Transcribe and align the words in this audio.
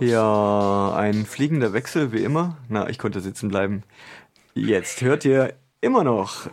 Ja, 0.00 0.94
ein 0.96 1.24
fliegender 1.24 1.72
Wechsel 1.72 2.12
wie 2.12 2.24
immer. 2.24 2.56
Na, 2.68 2.88
ich 2.88 2.98
konnte 2.98 3.20
sitzen 3.20 3.48
bleiben. 3.48 3.84
Jetzt 4.54 5.02
hört 5.02 5.24
ihr 5.24 5.54
immer 5.80 6.02
noch 6.02 6.50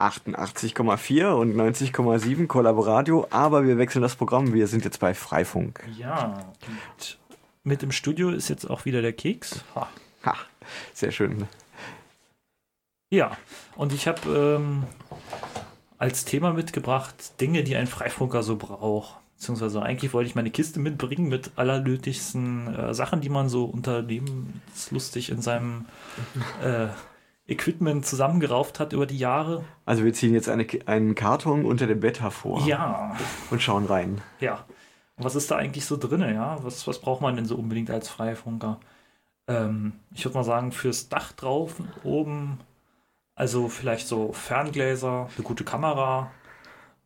88,4 0.00 1.28
und 1.28 1.54
90,7 1.54 2.48
Kollaboradio, 2.48 3.28
aber 3.30 3.64
wir 3.64 3.78
wechseln 3.78 4.02
das 4.02 4.16
Programm. 4.16 4.52
Wir 4.54 4.66
sind 4.66 4.84
jetzt 4.84 4.98
bei 4.98 5.14
Freifunk. 5.14 5.84
Ja, 5.96 6.52
und 6.66 7.18
mit 7.62 7.82
im 7.84 7.92
Studio 7.92 8.30
ist 8.30 8.48
jetzt 8.48 8.68
auch 8.68 8.84
wieder 8.86 9.02
der 9.02 9.12
Keks. 9.12 9.64
Ha, 9.76 9.88
ha 10.24 10.36
sehr 10.92 11.12
schön. 11.12 11.46
Ja, 13.10 13.36
und 13.76 13.92
ich 13.92 14.08
habe 14.08 14.56
ähm, 14.58 14.84
als 16.04 16.26
Thema 16.26 16.52
mitgebracht 16.52 17.40
Dinge, 17.40 17.64
die 17.64 17.76
ein 17.76 17.86
Freifunker 17.86 18.42
so 18.42 18.56
braucht. 18.56 19.16
Beziehungsweise 19.36 19.82
eigentlich 19.82 20.12
wollte 20.12 20.28
ich 20.28 20.34
meine 20.34 20.50
Kiste 20.50 20.78
mitbringen 20.78 21.30
mit 21.30 21.52
allernötigsten 21.56 22.74
äh, 22.74 22.92
Sachen, 22.92 23.22
die 23.22 23.30
man 23.30 23.48
so 23.48 23.64
unternehmenslustig 23.64 25.30
in 25.30 25.40
seinem 25.40 25.86
äh, 26.62 26.88
Equipment 27.50 28.04
zusammengerauft 28.04 28.80
hat 28.80 28.92
über 28.92 29.06
die 29.06 29.16
Jahre. 29.16 29.64
Also 29.86 30.04
wir 30.04 30.12
ziehen 30.12 30.34
jetzt 30.34 30.50
eine, 30.50 30.66
einen 30.84 31.14
Karton 31.14 31.64
unter 31.64 31.86
dem 31.86 32.00
Bett 32.00 32.20
hervor. 32.20 32.60
Ja. 32.66 33.16
Und 33.50 33.62
schauen 33.62 33.86
rein. 33.86 34.20
Ja. 34.40 34.66
Und 35.16 35.24
was 35.24 35.36
ist 35.36 35.50
da 35.50 35.56
eigentlich 35.56 35.86
so 35.86 35.96
drin? 35.96 36.20
Ja? 36.20 36.58
Was, 36.62 36.86
was 36.86 37.00
braucht 37.00 37.22
man 37.22 37.34
denn 37.36 37.46
so 37.46 37.56
unbedingt 37.56 37.90
als 37.90 38.10
Freifunker? 38.10 38.78
Ähm, 39.48 39.94
ich 40.14 40.22
würde 40.26 40.36
mal 40.36 40.44
sagen, 40.44 40.70
fürs 40.70 41.08
Dach 41.08 41.32
drauf, 41.32 41.76
oben, 42.02 42.58
also 43.34 43.68
vielleicht 43.68 44.08
so 44.08 44.32
Ferngläser, 44.32 45.28
eine 45.36 45.44
gute 45.44 45.64
Kamera. 45.64 46.30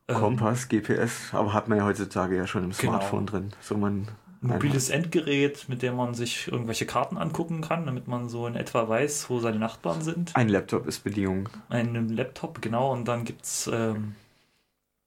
Ähm, 0.08 0.16
Kompass, 0.16 0.68
GPS, 0.68 1.32
aber 1.32 1.52
hat 1.52 1.68
man 1.68 1.78
ja 1.78 1.84
heutzutage 1.84 2.36
ja 2.36 2.46
schon 2.46 2.64
im 2.64 2.70
genau. 2.70 2.92
Smartphone 2.92 3.26
genau. 3.26 3.38
drin. 3.38 3.52
So 3.60 3.76
man 3.76 4.08
mobiles 4.40 4.90
Endgerät, 4.90 5.68
mit 5.68 5.82
dem 5.82 5.96
man 5.96 6.14
sich 6.14 6.48
irgendwelche 6.48 6.86
Karten 6.86 7.16
angucken 7.16 7.60
kann, 7.60 7.86
damit 7.86 8.06
man 8.06 8.28
so 8.28 8.46
in 8.46 8.54
etwa 8.54 8.88
weiß, 8.88 9.30
wo 9.30 9.40
seine 9.40 9.58
Nachbarn 9.58 10.02
sind. 10.02 10.34
Ein 10.36 10.48
Laptop 10.48 10.86
ist 10.86 11.04
Bedingung. 11.04 11.48
Ein 11.68 12.08
Laptop, 12.10 12.62
genau. 12.62 12.92
Und 12.92 13.08
dann 13.08 13.24
gibt 13.24 13.44
es 13.44 13.68
ähm, 13.72 14.14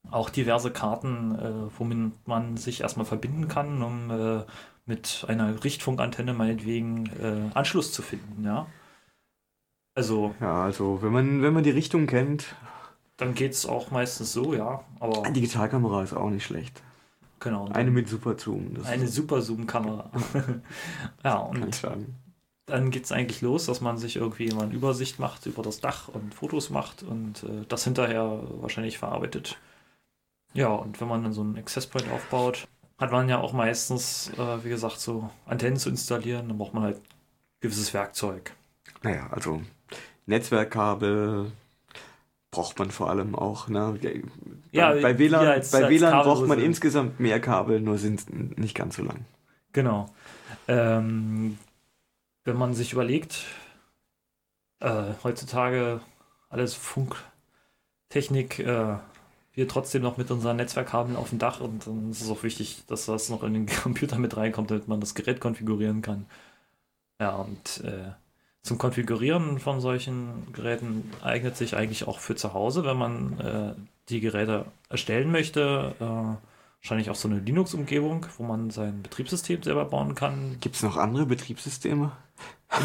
auch 0.09 0.29
diverse 0.29 0.71
Karten, 0.71 1.35
äh, 1.35 1.79
womit 1.79 2.27
man 2.27 2.57
sich 2.57 2.81
erstmal 2.81 3.05
verbinden 3.05 3.47
kann, 3.47 3.81
um 3.81 4.11
äh, 4.11 4.43
mit 4.85 5.25
einer 5.27 5.63
Richtfunkantenne 5.63 6.33
meinetwegen 6.33 7.05
äh, 7.21 7.55
Anschluss 7.57 7.93
zu 7.93 8.01
finden, 8.01 8.43
ja. 8.43 8.65
Also. 9.95 10.33
Ja, 10.39 10.63
also 10.63 11.01
wenn 11.01 11.11
man, 11.11 11.41
wenn 11.41 11.53
man 11.53 11.63
die 11.63 11.71
Richtung 11.71 12.07
kennt. 12.07 12.55
Dann 13.17 13.35
geht 13.35 13.51
es 13.51 13.65
auch 13.65 13.91
meistens 13.91 14.33
so, 14.33 14.53
ja. 14.55 14.83
Aber 14.99 15.29
Digitalkamera 15.29 16.03
ist 16.03 16.13
auch 16.13 16.29
nicht 16.29 16.45
schlecht. 16.45 16.81
Genau. 17.39 17.67
Eine 17.67 17.91
mit 17.91 18.07
Super 18.07 18.37
Zoom. 18.37 18.77
eine 18.85 19.07
Super 19.07 19.41
Zoom-Kamera. 19.41 20.09
ja, 21.23 21.37
und 21.37 21.81
dann 22.67 22.91
geht 22.91 23.03
es 23.03 23.11
eigentlich 23.11 23.41
los, 23.41 23.65
dass 23.65 23.81
man 23.81 23.97
sich 23.97 24.15
irgendwie 24.15 24.45
immer 24.45 24.63
eine 24.63 24.73
Übersicht 24.73 25.19
macht 25.19 25.45
über 25.45 25.63
das 25.63 25.81
Dach 25.81 26.07
und 26.07 26.33
Fotos 26.33 26.69
macht 26.69 27.03
und 27.03 27.43
äh, 27.43 27.65
das 27.67 27.83
hinterher 27.83 28.43
wahrscheinlich 28.61 28.97
verarbeitet. 28.97 29.59
Ja, 30.53 30.69
und 30.69 31.01
wenn 31.01 31.07
man 31.07 31.23
dann 31.23 31.33
so 31.33 31.41
einen 31.41 31.57
Access 31.57 31.87
Point 31.87 32.09
aufbaut, 32.11 32.67
hat 32.97 33.11
man 33.11 33.27
ja 33.27 33.39
auch 33.39 33.53
meistens, 33.53 34.31
äh, 34.37 34.63
wie 34.63 34.69
gesagt, 34.69 34.99
so 34.99 35.29
Antennen 35.45 35.77
zu 35.77 35.89
installieren. 35.89 36.47
Dann 36.47 36.57
braucht 36.57 36.73
man 36.73 36.83
halt 36.83 37.01
gewisses 37.59 37.93
Werkzeug. 37.93 38.53
Naja, 39.01 39.27
also 39.31 39.61
Netzwerkkabel, 40.25 41.51
braucht 42.51 42.77
man 42.79 42.91
vor 42.91 43.09
allem 43.09 43.35
auch. 43.35 43.69
Ne? 43.69 43.99
Ja, 44.71 44.93
bei 44.93 45.17
WLAN, 45.17 45.47
als, 45.47 45.71
bei 45.71 45.83
als 45.83 45.89
WLAN 45.89 46.23
braucht 46.23 46.47
man 46.47 46.59
insgesamt 46.59 47.19
mehr 47.19 47.39
Kabel, 47.39 47.79
nur 47.79 47.97
sind 47.97 48.57
nicht 48.57 48.75
ganz 48.75 48.97
so 48.97 49.03
lang. 49.03 49.25
Genau. 49.73 50.09
Ähm, 50.67 51.57
wenn 52.43 52.57
man 52.57 52.73
sich 52.73 52.93
überlegt, 52.93 53.45
äh, 54.79 55.13
heutzutage 55.23 56.01
alles 56.49 56.73
Funktechnik, 56.73 58.59
äh, 58.59 58.97
wir 59.53 59.67
trotzdem 59.67 60.01
noch 60.01 60.17
mit 60.17 60.31
unseren 60.31 60.57
Netzwerkkabeln 60.57 61.15
auf 61.15 61.29
dem 61.29 61.39
Dach 61.39 61.59
und 61.61 61.87
dann 61.87 62.11
ist 62.11 62.21
es 62.21 62.29
auch 62.29 62.43
wichtig, 62.43 62.83
dass 62.87 63.05
das 63.05 63.29
noch 63.29 63.43
in 63.43 63.53
den 63.53 63.65
Computer 63.83 64.17
mit 64.17 64.35
reinkommt, 64.35 64.71
damit 64.71 64.87
man 64.87 64.99
das 64.99 65.15
Gerät 65.15 65.39
konfigurieren 65.39 66.01
kann. 66.01 66.25
Ja, 67.19 67.35
und 67.35 67.81
äh, 67.83 68.11
zum 68.63 68.77
Konfigurieren 68.77 69.59
von 69.59 69.81
solchen 69.81 70.51
Geräten 70.53 71.11
eignet 71.21 71.57
sich 71.57 71.75
eigentlich 71.75 72.07
auch 72.07 72.19
für 72.19 72.35
zu 72.35 72.53
Hause, 72.53 72.83
wenn 72.83 72.97
man 72.97 73.39
äh, 73.39 73.73
die 74.09 74.19
Geräte 74.19 74.65
erstellen 74.89 75.31
möchte. 75.31 75.95
Äh, 75.99 76.37
wahrscheinlich 76.81 77.09
auch 77.09 77.15
so 77.15 77.27
eine 77.27 77.39
Linux-Umgebung, 77.39 78.27
wo 78.37 78.43
man 78.43 78.69
sein 78.69 79.01
Betriebssystem 79.01 79.63
selber 79.63 79.85
bauen 79.85 80.15
kann. 80.15 80.57
Gibt 80.61 80.75
es 80.75 80.83
noch 80.83 80.97
andere 80.97 81.25
Betriebssysteme? 81.25 82.11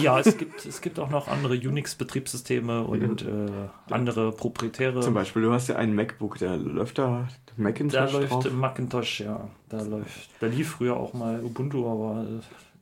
Ja, 0.01 0.19
es 0.19 0.37
gibt, 0.39 0.65
es 0.65 0.81
gibt 0.81 0.99
auch 0.99 1.11
noch 1.11 1.29
andere 1.29 1.55
Unix-Betriebssysteme 1.55 2.83
und 2.83 3.23
äh, 3.23 3.69
andere 3.91 4.33
proprietäre. 4.33 5.01
Zum 5.01 5.15
Beispiel, 5.15 5.43
du 5.43 5.53
hast 5.53 5.69
ja 5.69 5.77
einen 5.77 5.95
MacBook, 5.95 6.39
der 6.39 6.57
läuft 6.57 6.99
da 6.99 7.29
Macintosh. 7.57 8.13
Da 8.13 8.19
läuft 8.19 8.33
drauf? 8.33 8.53
Macintosh, 8.53 9.21
ja. 9.21 9.49
Da 9.69 9.83
läuft, 9.83 10.31
da 10.41 10.47
lief 10.47 10.71
früher 10.71 10.97
auch 10.97 11.15
mal 11.15 11.43
Ubuntu, 11.43 11.91
aber 11.91 12.27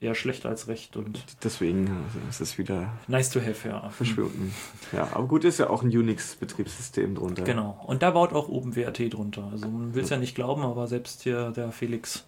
eher 0.04 0.15
schlecht 0.15 0.47
als 0.47 0.69
recht. 0.69 0.97
Und 0.97 1.25
Deswegen 1.42 1.88
also 1.88 2.19
ist 2.28 2.41
es 2.41 2.59
wieder. 2.59 2.92
Nice 3.09 3.31
to 3.31 3.41
have, 3.41 3.69
ja. 3.69 3.88
Verschwunden. 3.91 4.54
Ja, 4.92 5.09
aber 5.12 5.26
gut, 5.26 5.44
ist 5.44 5.59
ja 5.59 5.70
auch 5.70 5.82
ein 5.82 5.88
Unix-Betriebssystem 5.88 7.15
drunter. 7.15 7.42
Genau. 7.42 7.82
Und 7.87 8.03
da 8.03 8.10
baut 8.10 8.32
auch 8.32 8.48
OpenWrt 8.48 9.12
drunter. 9.12 9.48
Also 9.50 9.69
man 9.69 9.94
will 9.94 10.04
es 10.04 10.10
ja 10.10 10.19
nicht 10.19 10.34
glauben, 10.34 10.62
aber 10.62 10.87
selbst 10.87 11.22
hier 11.22 11.50
der 11.50 11.72
Felix, 11.72 12.25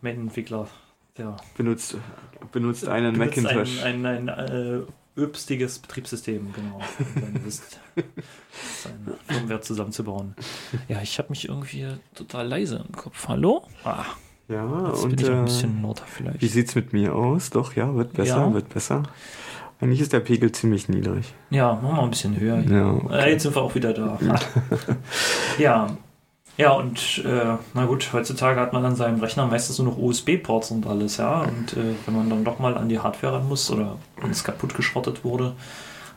Main-Entwickler, 0.00 0.68
der 1.16 1.36
benutzt, 1.56 1.96
benutzt 2.52 2.88
einen 2.88 3.18
benutzt 3.18 3.42
Macintosh. 3.42 3.82
Ein, 3.82 4.04
ein, 4.04 4.28
ein 4.28 4.48
äh, 4.48 5.20
öbstiges 5.20 5.78
Betriebssystem, 5.78 6.52
genau. 6.54 6.80
dann 7.14 7.44
ist 7.46 7.78
Firmware 9.26 9.60
zusammenzubauen. 9.60 10.34
Ja, 10.88 11.02
ich 11.02 11.18
habe 11.18 11.30
mich 11.30 11.48
irgendwie 11.48 11.86
total 12.14 12.48
leise 12.48 12.84
im 12.86 12.92
Kopf. 12.92 13.28
Hallo? 13.28 13.66
Ah. 13.84 14.04
Ja, 14.52 14.88
Jetzt 14.88 15.04
und 15.04 15.16
bin 15.16 15.24
ich 15.24 15.30
äh, 15.30 15.34
ein 15.34 15.44
bisschen 15.44 15.82
lauter 15.82 16.04
vielleicht. 16.06 16.42
Wie 16.42 16.46
sieht 16.48 16.68
es 16.68 16.74
mit 16.74 16.92
mir 16.92 17.14
aus? 17.14 17.50
Doch, 17.50 17.74
ja, 17.74 17.94
wird 17.94 18.12
besser, 18.12 18.36
ja. 18.36 18.54
wird 18.54 18.68
besser. 18.68 19.02
Eigentlich 19.80 20.00
ist 20.00 20.12
der 20.12 20.20
Pegel 20.20 20.52
ziemlich 20.52 20.88
niedrig. 20.88 21.34
Ja, 21.50 21.74
machen 21.74 21.96
wir 21.96 22.02
ein 22.02 22.10
bisschen 22.10 22.38
höher. 22.38 22.60
Ja, 22.60 22.92
okay. 22.92 23.14
äh, 23.14 23.30
jetzt 23.32 23.42
sind 23.42 23.56
wir 23.56 23.62
auch 23.62 23.74
wieder 23.74 23.92
da. 23.92 24.18
ja. 25.58 25.88
Ja, 26.58 26.72
und 26.72 27.22
äh, 27.24 27.56
na 27.72 27.86
gut, 27.86 28.12
heutzutage 28.12 28.60
hat 28.60 28.74
man 28.74 28.84
an 28.84 28.94
seinem 28.94 29.18
Rechner 29.20 29.46
meistens 29.46 29.78
nur 29.78 29.88
noch 29.88 29.98
USB-Ports 29.98 30.70
und 30.70 30.86
alles, 30.86 31.16
ja. 31.16 31.40
Und 31.40 31.72
äh, 31.72 31.94
wenn 32.04 32.14
man 32.14 32.28
dann 32.28 32.44
doch 32.44 32.58
mal 32.58 32.76
an 32.76 32.90
die 32.90 32.98
Hardware 32.98 33.34
ran 33.34 33.48
muss 33.48 33.70
oder 33.70 33.96
wenn 34.20 34.30
es 34.30 34.44
kaputt 34.44 34.74
geschrottet 34.74 35.24
wurde, 35.24 35.54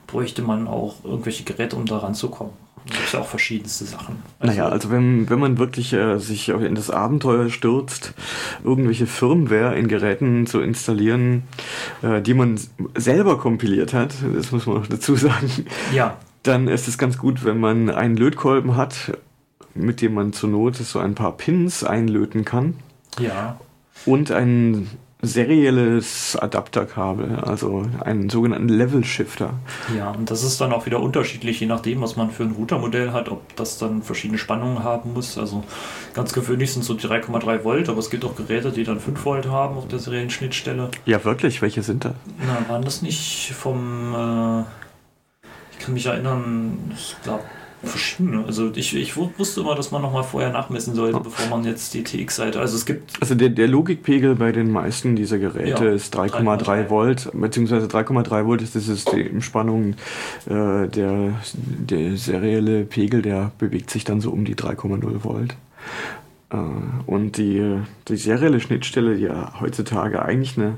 bräuchte 0.07 0.41
man 0.41 0.67
auch 0.67 1.03
irgendwelche 1.03 1.45
Geräte, 1.45 1.77
um 1.77 1.85
da 1.85 1.99
ranzukommen. 1.99 2.53
Da 2.87 2.93
gibt 2.93 3.07
es 3.07 3.15
auch 3.15 3.27
verschiedenste 3.27 3.85
Sachen. 3.85 4.17
Also, 4.39 4.53
naja, 4.53 4.69
also 4.69 4.91
wenn, 4.91 5.29
wenn 5.29 5.39
man 5.39 5.57
wirklich 5.57 5.93
äh, 5.93 6.19
sich 6.19 6.49
in 6.49 6.75
das 6.75 6.91
Abenteuer 6.91 7.49
stürzt, 7.49 8.13
irgendwelche 8.63 9.07
Firmware 9.07 9.75
in 9.75 9.87
Geräten 9.87 10.45
zu 10.45 10.61
installieren, 10.61 11.43
äh, 12.03 12.21
die 12.21 12.35
man 12.35 12.59
selber 12.95 13.39
kompiliert 13.39 13.93
hat, 13.93 14.13
das 14.35 14.51
muss 14.51 14.67
man 14.67 14.77
auch 14.77 14.87
dazu 14.87 15.15
sagen, 15.15 15.49
ja. 15.93 16.17
dann 16.43 16.67
ist 16.67 16.87
es 16.87 16.97
ganz 16.99 17.17
gut, 17.17 17.43
wenn 17.43 17.59
man 17.59 17.89
einen 17.89 18.17
Lötkolben 18.17 18.75
hat, 18.75 19.17
mit 19.73 20.01
dem 20.01 20.13
man 20.13 20.31
zur 20.31 20.49
Not 20.49 20.75
so 20.75 20.99
ein 20.99 21.15
paar 21.15 21.35
Pins 21.35 21.83
einlöten 21.83 22.45
kann. 22.45 22.75
Ja. 23.19 23.59
Und 24.05 24.31
einen 24.31 24.89
serielles 25.27 26.35
Adapterkabel, 26.35 27.39
also 27.39 27.85
einen 28.03 28.29
sogenannten 28.29 28.69
Level 28.69 29.03
Shifter. 29.03 29.53
Ja, 29.97 30.11
und 30.11 30.31
das 30.31 30.43
ist 30.43 30.59
dann 30.61 30.73
auch 30.73 30.85
wieder 30.85 30.99
unterschiedlich, 30.99 31.59
je 31.59 31.67
nachdem, 31.67 32.01
was 32.01 32.15
man 32.15 32.31
für 32.31 32.43
ein 32.43 32.51
Routermodell 32.51 33.11
hat, 33.11 33.29
ob 33.29 33.55
das 33.55 33.77
dann 33.77 34.01
verschiedene 34.01 34.37
Spannungen 34.37 34.83
haben 34.83 35.13
muss. 35.13 35.37
Also 35.37 35.63
ganz 36.13 36.33
gewöhnlich 36.33 36.73
sind 36.73 36.83
so 36.83 36.93
3,3 36.93 37.63
Volt, 37.63 37.89
aber 37.89 37.99
es 37.99 38.09
gibt 38.09 38.25
auch 38.25 38.35
Geräte, 38.35 38.71
die 38.71 38.83
dann 38.83 38.99
5 38.99 39.25
Volt 39.25 39.47
haben 39.47 39.77
auf 39.77 39.87
der 39.87 39.99
seriellen 39.99 40.29
Schnittstelle. 40.29 40.89
Ja, 41.05 41.23
wirklich? 41.23 41.61
Welche 41.61 41.83
sind 41.83 42.05
da? 42.05 42.15
Na, 42.39 42.71
waren 42.71 42.83
das 42.83 43.01
nicht 43.01 43.53
vom, 43.53 44.13
äh, 44.13 44.61
ich 45.71 45.79
kann 45.79 45.93
mich 45.93 46.05
erinnern, 46.05 46.91
ich 46.93 47.15
glaube, 47.23 47.43
verschiedene. 47.85 48.45
Also 48.45 48.71
ich, 48.75 48.95
ich 48.95 49.15
wusste 49.17 49.61
immer, 49.61 49.75
dass 49.75 49.91
man 49.91 50.01
nochmal 50.01 50.23
vorher 50.23 50.51
nachmessen 50.51 50.95
sollte, 50.95 51.19
bevor 51.19 51.47
man 51.47 51.65
jetzt 51.65 51.93
die 51.93 52.03
TX-Seite. 52.03 52.59
Also 52.59 52.75
es 52.75 52.85
gibt. 52.85 53.13
Also 53.21 53.35
der, 53.35 53.49
der 53.49 53.67
Logikpegel 53.67 54.35
bei 54.35 54.51
den 54.51 54.71
meisten 54.71 55.15
dieser 55.15 55.37
Geräte 55.37 55.85
ja, 55.85 55.91
ist 55.91 56.15
3,3 56.15 56.89
Volt, 56.89 57.29
beziehungsweise 57.33 57.87
3,3 57.87 58.45
Volt 58.45 58.61
ist 58.61 58.75
die 58.75 58.79
Systemspannung. 58.79 59.95
Äh, 60.45 60.87
der, 60.87 61.33
der 61.53 62.17
serielle 62.17 62.85
Pegel, 62.85 63.21
der 63.21 63.51
bewegt 63.57 63.89
sich 63.89 64.03
dann 64.03 64.21
so 64.21 64.31
um 64.31 64.45
die 64.45 64.55
3,0 64.55 65.23
Volt. 65.23 65.55
Äh, 66.51 66.57
und 67.05 67.37
die, 67.37 67.79
die 68.07 68.17
serielle 68.17 68.59
Schnittstelle, 68.59 69.15
die 69.15 69.23
ja 69.23 69.53
heutzutage 69.59 70.23
eigentlich 70.23 70.57
eine 70.57 70.75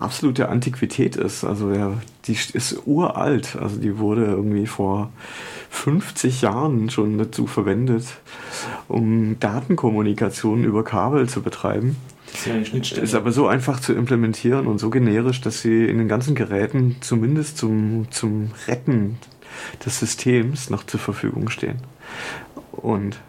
absolute 0.00 0.48
Antiquität 0.48 1.16
ist, 1.16 1.44
also 1.44 1.72
ja, 1.72 1.92
die 2.24 2.32
ist 2.32 2.82
uralt, 2.86 3.56
also 3.56 3.76
die 3.76 3.98
wurde 3.98 4.24
irgendwie 4.24 4.66
vor 4.66 5.12
50 5.70 6.42
Jahren 6.42 6.90
schon 6.90 7.18
dazu 7.18 7.46
verwendet, 7.46 8.06
um 8.88 9.38
Datenkommunikation 9.38 10.64
über 10.64 10.84
Kabel 10.84 11.28
zu 11.28 11.42
betreiben. 11.42 11.96
Ist 12.32 12.46
ja. 12.46 13.02
Ist 13.02 13.14
aber 13.14 13.32
so 13.32 13.46
einfach 13.46 13.80
zu 13.80 13.92
implementieren 13.92 14.66
und 14.66 14.78
so 14.78 14.88
generisch, 14.90 15.40
dass 15.40 15.62
sie 15.62 15.84
in 15.84 15.98
den 15.98 16.08
ganzen 16.08 16.34
Geräten 16.34 16.96
zumindest 17.00 17.58
zum, 17.58 18.06
zum 18.10 18.52
Retten 18.68 19.18
des 19.84 19.98
Systems 19.98 20.70
noch 20.70 20.84
zur 20.84 21.00
Verfügung 21.00 21.50
stehen. 21.50 21.78
Und 22.72 23.20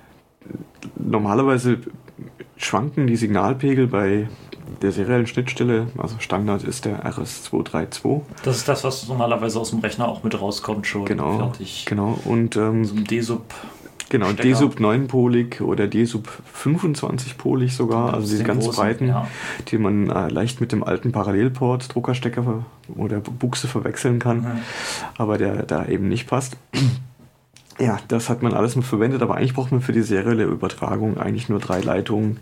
normalerweise 0.95 1.79
schwanken 2.57 3.07
die 3.07 3.15
Signalpegel 3.15 3.87
bei 3.87 4.27
der 4.81 4.91
seriellen 4.91 5.27
Schnittstelle, 5.27 5.87
also 5.97 6.15
Standard 6.19 6.63
ist 6.63 6.85
der 6.85 7.05
RS232. 7.05 8.21
Das 8.43 8.57
ist 8.57 8.67
das, 8.67 8.83
was 8.83 9.07
normalerweise 9.07 9.59
aus 9.59 9.69
dem 9.71 9.79
Rechner 9.79 10.07
auch 10.07 10.23
mit 10.23 10.39
rauskommt 10.39 10.87
schon. 10.87 11.05
Genau, 11.05 11.37
Fertig. 11.37 11.85
genau. 11.87 12.17
Und 12.25 12.55
ähm, 12.55 12.85
So 12.85 12.95
ein 12.95 13.03
D-Sub. 13.05 13.43
genau. 14.09 14.31
D-Sub 14.31 14.79
9-polig 14.79 15.61
oder 15.61 15.87
D-Sub 15.87 16.27
25-polig 16.63 17.69
sogar, 17.75 18.13
also 18.13 18.27
diese 18.27 18.43
ganz 18.43 18.65
großen, 18.65 18.81
breiten, 18.83 19.07
Ja. 19.07 19.27
die 19.69 19.77
man 19.77 20.09
äh, 20.09 20.27
leicht 20.29 20.61
mit 20.61 20.71
dem 20.71 20.83
alten 20.83 21.11
Parallelport 21.11 21.93
Druckerstecker 21.93 22.65
oder 22.95 23.19
Buchse 23.19 23.67
verwechseln 23.67 24.19
kann. 24.19 24.37
Mhm. 24.41 24.47
aber 25.17 25.37
der 25.37 25.63
da 25.63 25.85
eben 25.85 26.07
nicht 26.09 26.27
passt. 26.27 26.57
Ja, 27.79 27.97
das 28.09 28.29
hat 28.29 28.43
man 28.43 28.53
alles 28.53 28.75
mal 28.75 28.81
verwendet, 28.81 29.21
aber 29.21 29.35
eigentlich 29.35 29.53
braucht 29.53 29.71
man 29.71 29.81
für 29.81 29.93
die 29.93 30.01
serielle 30.01 30.43
Übertragung 30.43 31.17
eigentlich 31.17 31.49
nur 31.49 31.59
drei 31.59 31.79
Leitungen, 31.79 32.39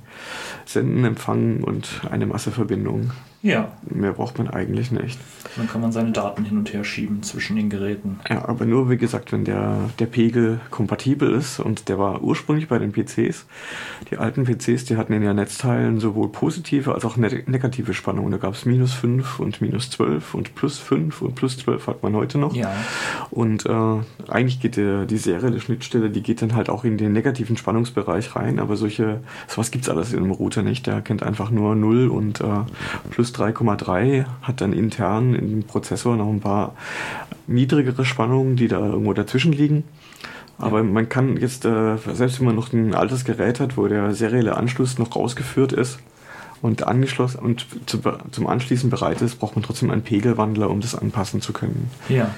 Senden, 0.65 1.05
Empfangen 1.05 1.63
und 1.63 2.01
eine 2.09 2.25
Masseverbindung. 2.25 3.11
ja, 3.41 3.71
Mehr 3.89 4.13
braucht 4.13 4.37
man 4.37 4.49
eigentlich 4.49 4.91
nicht. 4.91 5.17
dann 5.55 5.67
kann 5.69 5.81
man 5.81 5.91
seine 5.91 6.11
Daten 6.11 6.43
hin 6.43 6.57
und 6.57 6.73
her 6.73 6.83
schieben 6.83 7.23
zwischen 7.23 7.55
den 7.55 7.69
Geräten. 7.69 8.19
Ja, 8.29 8.47
aber 8.49 8.65
nur 8.65 8.89
wie 8.89 8.97
gesagt, 8.97 9.31
wenn 9.31 9.45
der, 9.45 9.77
der 9.99 10.07
Pegel 10.07 10.59
kompatibel 10.71 11.31
ist 11.33 11.59
und 11.59 11.87
der 11.89 11.97
war 11.99 12.21
ursprünglich 12.21 12.67
bei 12.67 12.79
den 12.79 12.91
PCs. 12.91 13.45
Die 14.11 14.17
alten 14.17 14.45
PCs, 14.45 14.85
die 14.85 14.97
hatten 14.97 15.13
in 15.13 15.21
den 15.21 15.35
Netzteilen 15.35 15.99
sowohl 15.99 16.29
positive 16.31 16.93
als 16.93 17.05
auch 17.05 17.17
ne 17.17 17.43
negative 17.45 17.93
Spannungen. 17.93 18.31
Da 18.31 18.37
gab 18.37 18.55
es 18.55 18.65
minus 18.65 18.93
5 18.93 19.39
und 19.39 19.61
minus 19.61 19.89
12 19.91 20.33
und 20.33 20.55
plus 20.55 20.79
5 20.79 21.21
und 21.21 21.35
plus 21.35 21.57
12 21.59 21.87
hat 21.87 22.03
man 22.03 22.15
heute 22.15 22.37
noch. 22.39 22.53
Ja, 22.55 22.73
Und 23.31 23.65
äh, 23.65 23.99
eigentlich 24.27 24.59
geht 24.59 24.75
der, 24.75 25.05
die 25.05 25.17
serielle 25.29 25.59
Schnittstelle, 25.59 26.09
die 26.09 26.21
geht 26.21 26.41
dann 26.41 26.55
halt 26.55 26.69
auch 26.69 26.83
in 26.83 26.97
den 26.97 27.13
negativen 27.13 27.57
Spannungsbereich 27.57 28.35
rein, 28.35 28.59
aber 28.59 28.75
solche, 28.75 29.21
sowas 29.47 29.71
gibt's 29.71 29.89
alles 29.89 30.13
in 30.13 30.19
einem 30.19 30.31
Router 30.31 30.63
nicht. 30.63 30.87
Der 30.87 31.01
kennt 31.01 31.23
einfach 31.23 31.51
nur 31.51 31.75
0 31.75 32.07
und 32.09 32.41
äh, 32.41 32.45
plus 33.09 33.33
3,3, 33.33 34.25
hat 34.41 34.61
dann 34.61 34.73
intern 34.73 35.35
im 35.35 35.63
Prozessor 35.63 36.15
noch 36.15 36.29
ein 36.29 36.39
paar 36.39 36.75
niedrigere 37.47 38.05
Spannungen, 38.05 38.55
die 38.55 38.67
da 38.67 38.79
irgendwo 38.79 39.13
dazwischen 39.13 39.53
liegen. 39.53 39.83
Aber 40.57 40.83
man 40.83 41.07
kann 41.07 41.37
jetzt, 41.37 41.65
äh, 41.65 41.97
selbst 42.13 42.39
wenn 42.39 42.47
man 42.47 42.55
noch 42.55 42.73
ein 42.73 42.93
altes 42.93 43.23
Gerät 43.23 43.59
hat, 43.59 43.77
wo 43.77 43.87
der 43.87 44.13
serielle 44.13 44.57
Anschluss 44.57 44.97
noch 44.97 45.15
rausgeführt 45.15 45.71
ist 45.71 45.99
und 46.61 46.85
angeschlossen 46.85 47.39
und 47.39 47.65
zu, 47.85 47.99
zum 48.31 48.47
Anschließen 48.47 48.89
bereit 48.89 49.21
ist, 49.21 49.39
braucht 49.39 49.55
man 49.55 49.63
trotzdem 49.63 49.89
einen 49.89 50.01
Pegelwandler, 50.01 50.69
um 50.69 50.81
das 50.81 50.95
anpassen 50.95 51.41
zu 51.41 51.53
können. 51.53 51.89
ja. 52.09 52.29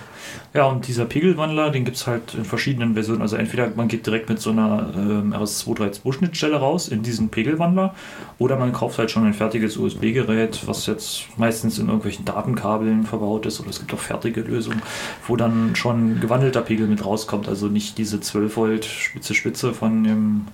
Ja, 0.53 0.65
und 0.65 0.87
dieser 0.87 1.05
Pegelwandler, 1.05 1.69
den 1.69 1.85
gibt 1.85 1.97
es 1.97 2.07
halt 2.07 2.33
in 2.33 2.43
verschiedenen 2.43 2.93
Versionen. 2.93 3.21
Also 3.21 3.37
entweder 3.37 3.69
man 3.75 3.87
geht 3.87 4.05
direkt 4.05 4.29
mit 4.29 4.39
so 4.39 4.49
einer 4.49 4.91
ähm, 4.95 5.33
RS232-Schnittstelle 5.33 6.57
raus 6.57 6.89
in 6.89 7.03
diesen 7.03 7.29
Pegelwandler 7.29 7.95
oder 8.37 8.57
man 8.57 8.73
kauft 8.73 8.97
halt 8.97 9.11
schon 9.11 9.25
ein 9.25 9.33
fertiges 9.33 9.77
USB-Gerät, 9.77 10.67
was 10.67 10.85
jetzt 10.87 11.27
meistens 11.37 11.79
in 11.79 11.85
irgendwelchen 11.85 12.25
Datenkabeln 12.25 13.05
verbaut 13.05 13.45
ist. 13.45 13.61
Oder 13.61 13.69
es 13.69 13.79
gibt 13.79 13.93
auch 13.93 13.99
fertige 13.99 14.41
Lösungen, 14.41 14.81
wo 15.27 15.35
dann 15.35 15.75
schon 15.75 16.19
gewandelter 16.19 16.61
Pegel 16.61 16.87
mit 16.87 17.05
rauskommt. 17.05 17.47
Also 17.47 17.67
nicht 17.67 17.97
diese 17.97 18.19
12 18.19 18.57
Volt 18.57 18.85
Spitze 18.85 19.33
Spitze 19.33 19.73
von 19.73 20.03
dem, 20.03 20.47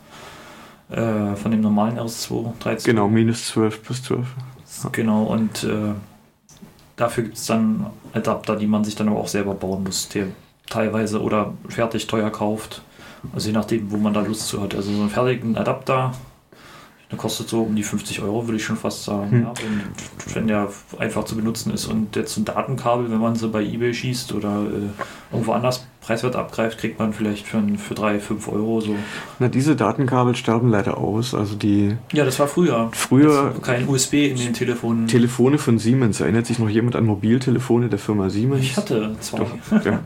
äh, 0.89 1.35
von 1.35 1.51
dem 1.51 1.61
normalen 1.61 1.97
RS232. 1.97 2.85
Genau, 2.85 3.07
minus 3.07 3.47
12 3.47 3.83
plus 3.83 4.03
12. 4.03 4.27
Genau, 4.91 5.23
und 5.23 5.63
äh, 5.63 5.93
dafür 6.97 7.23
gibt 7.23 7.37
es 7.37 7.45
dann 7.45 7.85
Adapter, 8.13 8.57
die 8.57 8.67
man 8.67 8.83
sich 8.83 8.95
dann 8.95 9.07
aber 9.07 9.19
auch 9.19 9.27
selber 9.29 9.53
bauen 9.53 9.83
muss, 9.83 10.09
der 10.09 10.27
teilweise 10.69 11.21
oder 11.21 11.53
fertig 11.69 12.07
teuer 12.07 12.29
kauft. 12.29 12.81
Also 13.33 13.47
je 13.47 13.53
nachdem, 13.53 13.89
wo 13.89 13.97
man 13.97 14.13
da 14.13 14.21
Lust 14.21 14.47
zu 14.47 14.61
hat. 14.61 14.75
Also 14.75 14.91
so 14.91 14.99
einen 14.99 15.09
fertigen 15.09 15.57
Adapter, 15.57 16.11
der 17.09 17.17
kostet 17.17 17.47
so 17.47 17.61
um 17.63 17.75
die 17.75 17.83
50 17.83 18.21
Euro, 18.21 18.45
würde 18.47 18.57
ich 18.57 18.65
schon 18.65 18.75
fast 18.77 19.03
sagen. 19.05 19.31
Hm. 19.31 19.41
Ja, 19.43 19.53
wenn, 19.61 20.35
wenn 20.35 20.47
der 20.47 20.69
einfach 20.99 21.23
zu 21.23 21.35
benutzen 21.37 21.73
ist 21.73 21.85
und 21.85 22.15
jetzt 22.17 22.35
ein 22.37 22.43
Datenkabel, 22.45 23.09
wenn 23.09 23.19
man 23.19 23.35
sie 23.35 23.47
bei 23.47 23.63
Ebay 23.63 23.93
schießt 23.93 24.33
oder 24.33 24.63
äh, 24.63 25.33
irgendwo 25.33 25.53
anders 25.53 25.85
preiswert 26.01 26.35
abgreift, 26.37 26.77
kriegt 26.79 26.99
man 26.99 27.11
vielleicht 27.13 27.45
für, 27.47 27.61
für 27.77 27.93
3, 27.93 28.19
5 28.19 28.47
Euro 28.49 28.79
so. 28.81 28.95
Na, 29.39 29.47
diese 29.49 29.75
Datenkabel 29.75 30.35
sterben 30.35 30.69
leider 30.69 30.97
aus. 30.97 31.33
Also 31.33 31.55
die 31.55 31.95
Ja, 32.13 32.23
das 32.25 32.39
war 32.39 32.47
früher. 32.47 32.89
Früher- 32.93 33.51
Jetzt 33.53 33.63
kein 33.63 33.87
USB 33.89 34.13
in 34.29 34.37
den 34.37 34.53
Telefonen. 34.53 35.07
Telefone 35.07 35.57
von 35.57 35.79
Siemens. 35.79 36.19
Erinnert 36.21 36.45
sich 36.45 36.59
noch 36.59 36.69
jemand 36.69 36.95
an 36.95 37.05
Mobiltelefone 37.05 37.89
der 37.89 37.99
Firma 37.99 38.29
Siemens? 38.29 38.61
ich 38.63 38.77
hatte 38.77 39.15
zwei. 39.19 39.39
Doch, 39.39 39.85
ja. 39.85 39.99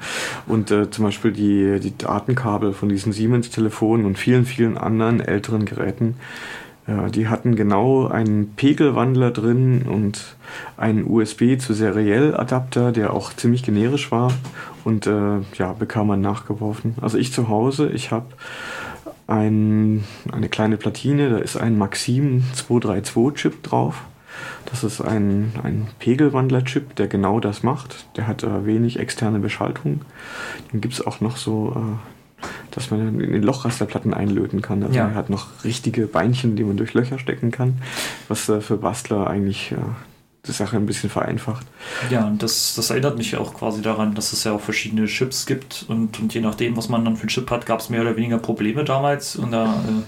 Und 0.48 0.71
äh, 0.71 0.89
zum 0.89 1.06
Beispiel 1.06 1.31
die, 1.31 1.80
die 1.80 1.95
Datenkabel 1.98 2.74
von 2.74 2.89
diesen 2.89 3.12
Siemens-Telefonen 3.12 4.06
und 4.06 4.18
vielen, 4.18 4.45
vielen 4.45 4.77
anderen 4.80 5.19
älteren 5.19 5.65
Geräten, 5.65 6.15
äh, 6.91 7.11
die 7.11 7.27
hatten 7.27 7.55
genau 7.55 8.07
einen 8.07 8.53
Pegelwandler 8.55 9.31
drin 9.31 9.83
und 9.83 10.35
einen 10.77 11.09
USB 11.09 11.57
zu 11.59 11.73
Seriell-Adapter, 11.73 12.91
der 12.91 13.13
auch 13.13 13.33
ziemlich 13.33 13.63
generisch 13.63 14.11
war 14.11 14.31
und 14.83 15.07
äh, 15.07 15.39
ja, 15.57 15.73
bekam 15.73 16.07
man 16.07 16.21
nachgeworfen. 16.21 16.95
Also 17.01 17.17
ich 17.17 17.31
zu 17.31 17.49
Hause, 17.49 17.89
ich 17.89 18.11
habe 18.11 18.27
ein, 19.27 20.03
eine 20.31 20.49
kleine 20.49 20.77
Platine, 20.77 21.29
da 21.29 21.38
ist 21.38 21.57
ein 21.57 21.77
Maxim 21.77 22.43
232-Chip 22.55 23.63
drauf. 23.63 24.03
Das 24.65 24.83
ist 24.83 25.01
ein, 25.01 25.51
ein 25.63 25.88
Pegelwandler-Chip, 25.99 26.95
der 26.95 27.07
genau 27.07 27.39
das 27.39 27.63
macht. 27.63 28.05
Der 28.15 28.27
hat 28.27 28.43
äh, 28.43 28.65
wenig 28.65 28.99
externe 28.99 29.39
Beschaltung. 29.39 30.01
Dann 30.71 30.81
gibt 30.81 30.93
es 30.93 31.05
auch 31.05 31.21
noch 31.21 31.38
so, 31.38 31.75
äh, 31.75 32.20
dass 32.71 32.91
man 32.91 33.19
in 33.19 33.31
den 33.33 33.43
Lochrasterplatten 33.43 34.13
einlöten 34.13 34.61
kann. 34.61 34.83
Also 34.83 34.95
Ja. 34.95 35.07
er 35.09 35.15
hat 35.15 35.29
noch 35.29 35.47
richtige 35.63 36.07
Beinchen, 36.07 36.55
die 36.55 36.63
man 36.63 36.77
durch 36.77 36.93
Löcher 36.93 37.19
stecken 37.19 37.51
kann, 37.51 37.81
was 38.27 38.47
äh, 38.49 38.61
für 38.61 38.77
Bastler 38.77 39.27
eigentlich 39.27 39.71
äh, 39.71 39.75
die 40.47 40.51
Sache 40.51 40.75
ein 40.77 40.85
bisschen 40.88 41.09
vereinfacht. 41.11 41.67
Ja, 42.09 42.25
und 42.25 42.41
das, 42.41 42.73
das 42.75 42.89
erinnert 42.89 43.17
mich 43.17 43.31
ja 43.33 43.39
auch 43.39 43.53
quasi 43.53 43.81
daran, 43.83 44.15
dass 44.15 44.33
es 44.33 44.43
ja 44.43 44.53
auch 44.53 44.61
verschiedene 44.61 45.05
Chips 45.05 45.45
gibt 45.45 45.85
und, 45.88 46.19
und 46.19 46.33
je 46.33 46.41
nachdem, 46.41 46.75
was 46.77 46.89
man 46.89 47.05
dann 47.05 47.15
für 47.15 47.21
einen 47.23 47.29
Chip 47.29 47.51
hat, 47.51 47.65
gab 47.67 47.79
es 47.79 47.89
mehr 47.89 48.01
oder 48.01 48.15
weniger 48.17 48.39
Probleme 48.39 48.83
damals 48.83 49.35
und 49.35 49.51
da, 49.51 49.65
äh, 49.65 50.01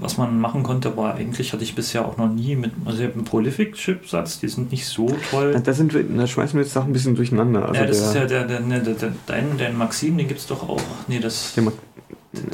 was 0.00 0.18
man 0.18 0.40
machen 0.40 0.62
konnte, 0.62 0.88
aber 0.88 1.14
eigentlich 1.14 1.52
hatte 1.52 1.62
ich 1.62 1.74
bisher 1.74 2.04
auch 2.06 2.16
noch 2.16 2.28
nie 2.28 2.56
mit, 2.56 2.72
also 2.84 2.98
ich 3.00 3.04
habe 3.04 3.14
einen 3.14 3.24
Prolific-Chipsatz, 3.24 4.40
die 4.40 4.48
sind 4.48 4.70
nicht 4.72 4.86
so 4.86 5.14
toll. 5.30 5.60
Da, 5.62 5.72
sind 5.72 5.94
wir, 5.94 6.02
da 6.02 6.26
schmeißen 6.26 6.58
wir 6.58 6.64
jetzt 6.64 6.72
Sachen 6.72 6.90
ein 6.90 6.92
bisschen 6.92 7.14
durcheinander. 7.14 7.68
Also 7.68 7.80
ja, 7.80 7.86
das 7.86 8.00
ist 8.00 8.12
der, 8.14 8.22
ja 8.22 8.28
der, 8.28 8.44
der, 8.44 8.60
der, 8.60 8.78
der, 8.80 8.94
der, 8.94 9.12
dein, 9.26 9.58
dein 9.58 9.76
Maxim, 9.76 10.16
den 10.16 10.28
gibt 10.28 10.40
es 10.40 10.46
doch 10.46 10.68
auch. 10.68 10.80
Nee, 11.08 11.20
das, 11.20 11.54
der, 11.54 11.64
Ma- 11.64 11.72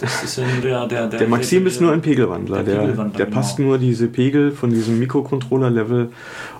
das 0.01 0.25
ist 0.25 0.37
ja 0.37 0.45
nur 0.45 0.61
der, 0.61 0.87
der, 0.89 1.07
der, 1.07 1.19
der 1.21 1.29
Maxim 1.29 1.67
ist 1.67 1.81
nur 1.81 1.93
ein 1.93 2.03
Pegelwandler. 2.03 2.65
der 2.65 2.81
Pegelwandler, 2.81 3.17
der 3.17 3.27
genau. 3.27 3.37
passt 3.37 3.59
nur 3.61 3.79
diese 3.79 4.09
Pegel 4.09 4.51
von 4.51 4.71
diesem 4.71 4.99
Mikrocontroller-Level 4.99 6.09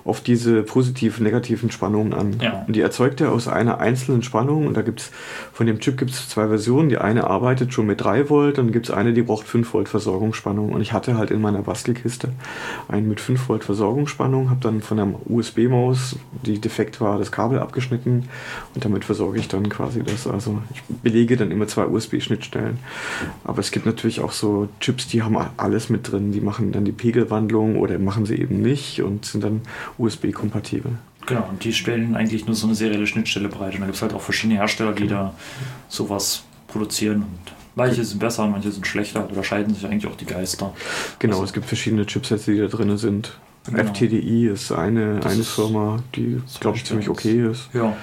auf 0.09 0.23
diese 0.23 0.63
positiven, 0.63 1.25
negativen 1.25 1.71
Spannungen 1.71 2.15
an. 2.15 2.37
Ja. 2.41 2.65
Und 2.67 2.75
die 2.75 2.81
erzeugt 2.81 3.21
er 3.21 3.31
aus 3.31 3.47
einer 3.47 3.79
einzelnen 3.79 4.23
Spannung. 4.23 4.67
Und 4.67 4.77
da 4.77 4.83
gibt 4.83 5.01
es, 5.01 5.11
von 5.53 5.67
dem 5.67 5.81
Chip 5.81 5.99
gibt 5.99 6.13
es 6.13 6.29
zwei 6.29 6.49
Versionen. 6.49 6.89
Die 6.89 6.97
eine 6.97 7.27
arbeitet 7.29 7.75
schon 7.75 7.87
mit 7.87 8.01
3 8.01 8.31
Volt, 8.31 8.59
dann 8.59 8.73
gibt 8.73 8.89
es 8.89 8.95
eine, 8.95 9.13
die 9.13 9.23
braucht 9.23 9.47
5 9.47 9.73
Volt 9.73 9.89
Versorgungsspannung. 9.89 10.73
Und 10.73 10.81
ich 10.81 10.93
hatte 10.93 11.19
halt 11.19 11.31
in 11.31 11.41
meiner 11.43 11.63
Bastelkiste 11.63 12.31
einen 12.89 13.09
mit 13.09 13.21
5 13.21 13.49
Volt 13.49 13.65
Versorgungsspannung, 13.65 14.49
habe 14.49 14.61
dann 14.61 14.81
von 14.81 14.97
der 14.97 15.09
USB-Maus, 15.27 16.17
die 16.45 16.59
defekt 16.59 17.01
war, 17.01 17.19
das 17.19 17.31
Kabel 17.31 17.59
abgeschnitten 17.59 18.29
und 18.75 18.85
damit 18.85 19.05
versorge 19.05 19.39
ich 19.39 19.49
dann 19.49 19.69
quasi 19.69 20.03
das. 20.03 20.27
Also 20.27 20.63
ich 20.73 20.83
belege 21.03 21.37
dann 21.37 21.51
immer 21.51 21.67
zwei 21.67 21.87
USB-Schnittstellen. 21.87 22.79
Aber 23.45 23.59
es 23.59 23.71
gibt 23.71 23.85
natürlich 23.85 24.21
auch 24.21 24.33
so 24.33 24.69
Chips, 24.81 25.09
die 25.09 25.23
haben 25.23 25.37
alles 25.59 25.91
mit 25.91 26.11
drin. 26.11 26.33
Die 26.33 26.41
machen 26.41 26.73
dann 26.73 26.85
die 26.85 26.93
Pegelwandlung 26.93 27.77
oder 27.77 27.99
machen 27.99 28.25
sie 28.25 28.37
eben 28.37 28.63
nicht 28.63 29.03
und 29.03 29.27
sind 29.27 29.45
dann 29.45 29.61
USB-kompatibel. 29.99 30.93
Genau, 31.27 31.47
und 31.51 31.63
die 31.65 31.73
stellen 31.73 32.15
eigentlich 32.17 32.47
nur 32.47 32.55
so 32.55 32.67
eine 32.67 32.75
serielle 32.75 33.07
Schnittstelle 33.07 33.49
bereit. 33.49 33.75
Und 33.75 33.81
da 33.81 33.87
gibt 33.87 33.97
es 33.97 34.03
halt 34.03 34.15
auch 34.15 34.23
verschiedene 34.23 34.59
Hersteller, 34.59 34.93
die 34.93 35.07
da 35.07 35.35
sowas 35.89 36.45
produzieren. 36.69 37.17
Und 37.23 37.39
manche 37.75 38.03
sind 38.05 38.19
besser, 38.19 38.47
manche 38.47 38.71
sind 38.73 38.87
schlechter. 38.87 39.29
Da 39.35 39.43
scheiden 39.45 39.75
sich 39.75 39.85
eigentlich 39.85 40.07
auch 40.11 40.17
die 40.17 40.25
Geister. 40.25 40.73
Genau, 41.19 41.35
Also- 41.35 41.45
es 41.45 41.53
gibt 41.53 41.67
verschiedene 41.67 42.07
Chipsets, 42.07 42.47
die 42.47 42.57
da 42.59 42.67
drin 42.67 42.97
sind. 42.97 43.37
Genau. 43.67 43.83
FTDI 43.85 44.47
ist 44.49 44.73
eine, 44.73 45.17
Das 45.17 45.33
eine 45.33 45.41
ist 45.43 45.51
Firma, 45.51 45.99
die, 46.15 46.41
glaube 46.61 46.79
ich, 46.79 46.85
ziemlich 46.87 47.11
okay 47.11 47.47
ist. 47.51 47.69
Ja, 47.75 47.95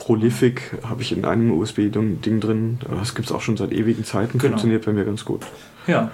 Prolific 0.00 0.72
habe 0.88 1.02
ich 1.02 1.12
in 1.12 1.24
einem 1.24 1.52
USB-Ding 1.52 2.40
drin. 2.40 2.78
Das 2.90 3.14
gibt 3.14 3.28
es 3.28 3.32
auch 3.34 3.40
schon 3.40 3.56
seit 3.56 3.72
ewigen 3.72 4.04
Zeiten. 4.04 4.38
Genau. 4.38 4.50
Funktioniert 4.52 4.84
bei 4.84 4.92
mir 4.92 5.04
ganz 5.04 5.24
gut. 5.24 5.42
ja. 5.86 6.10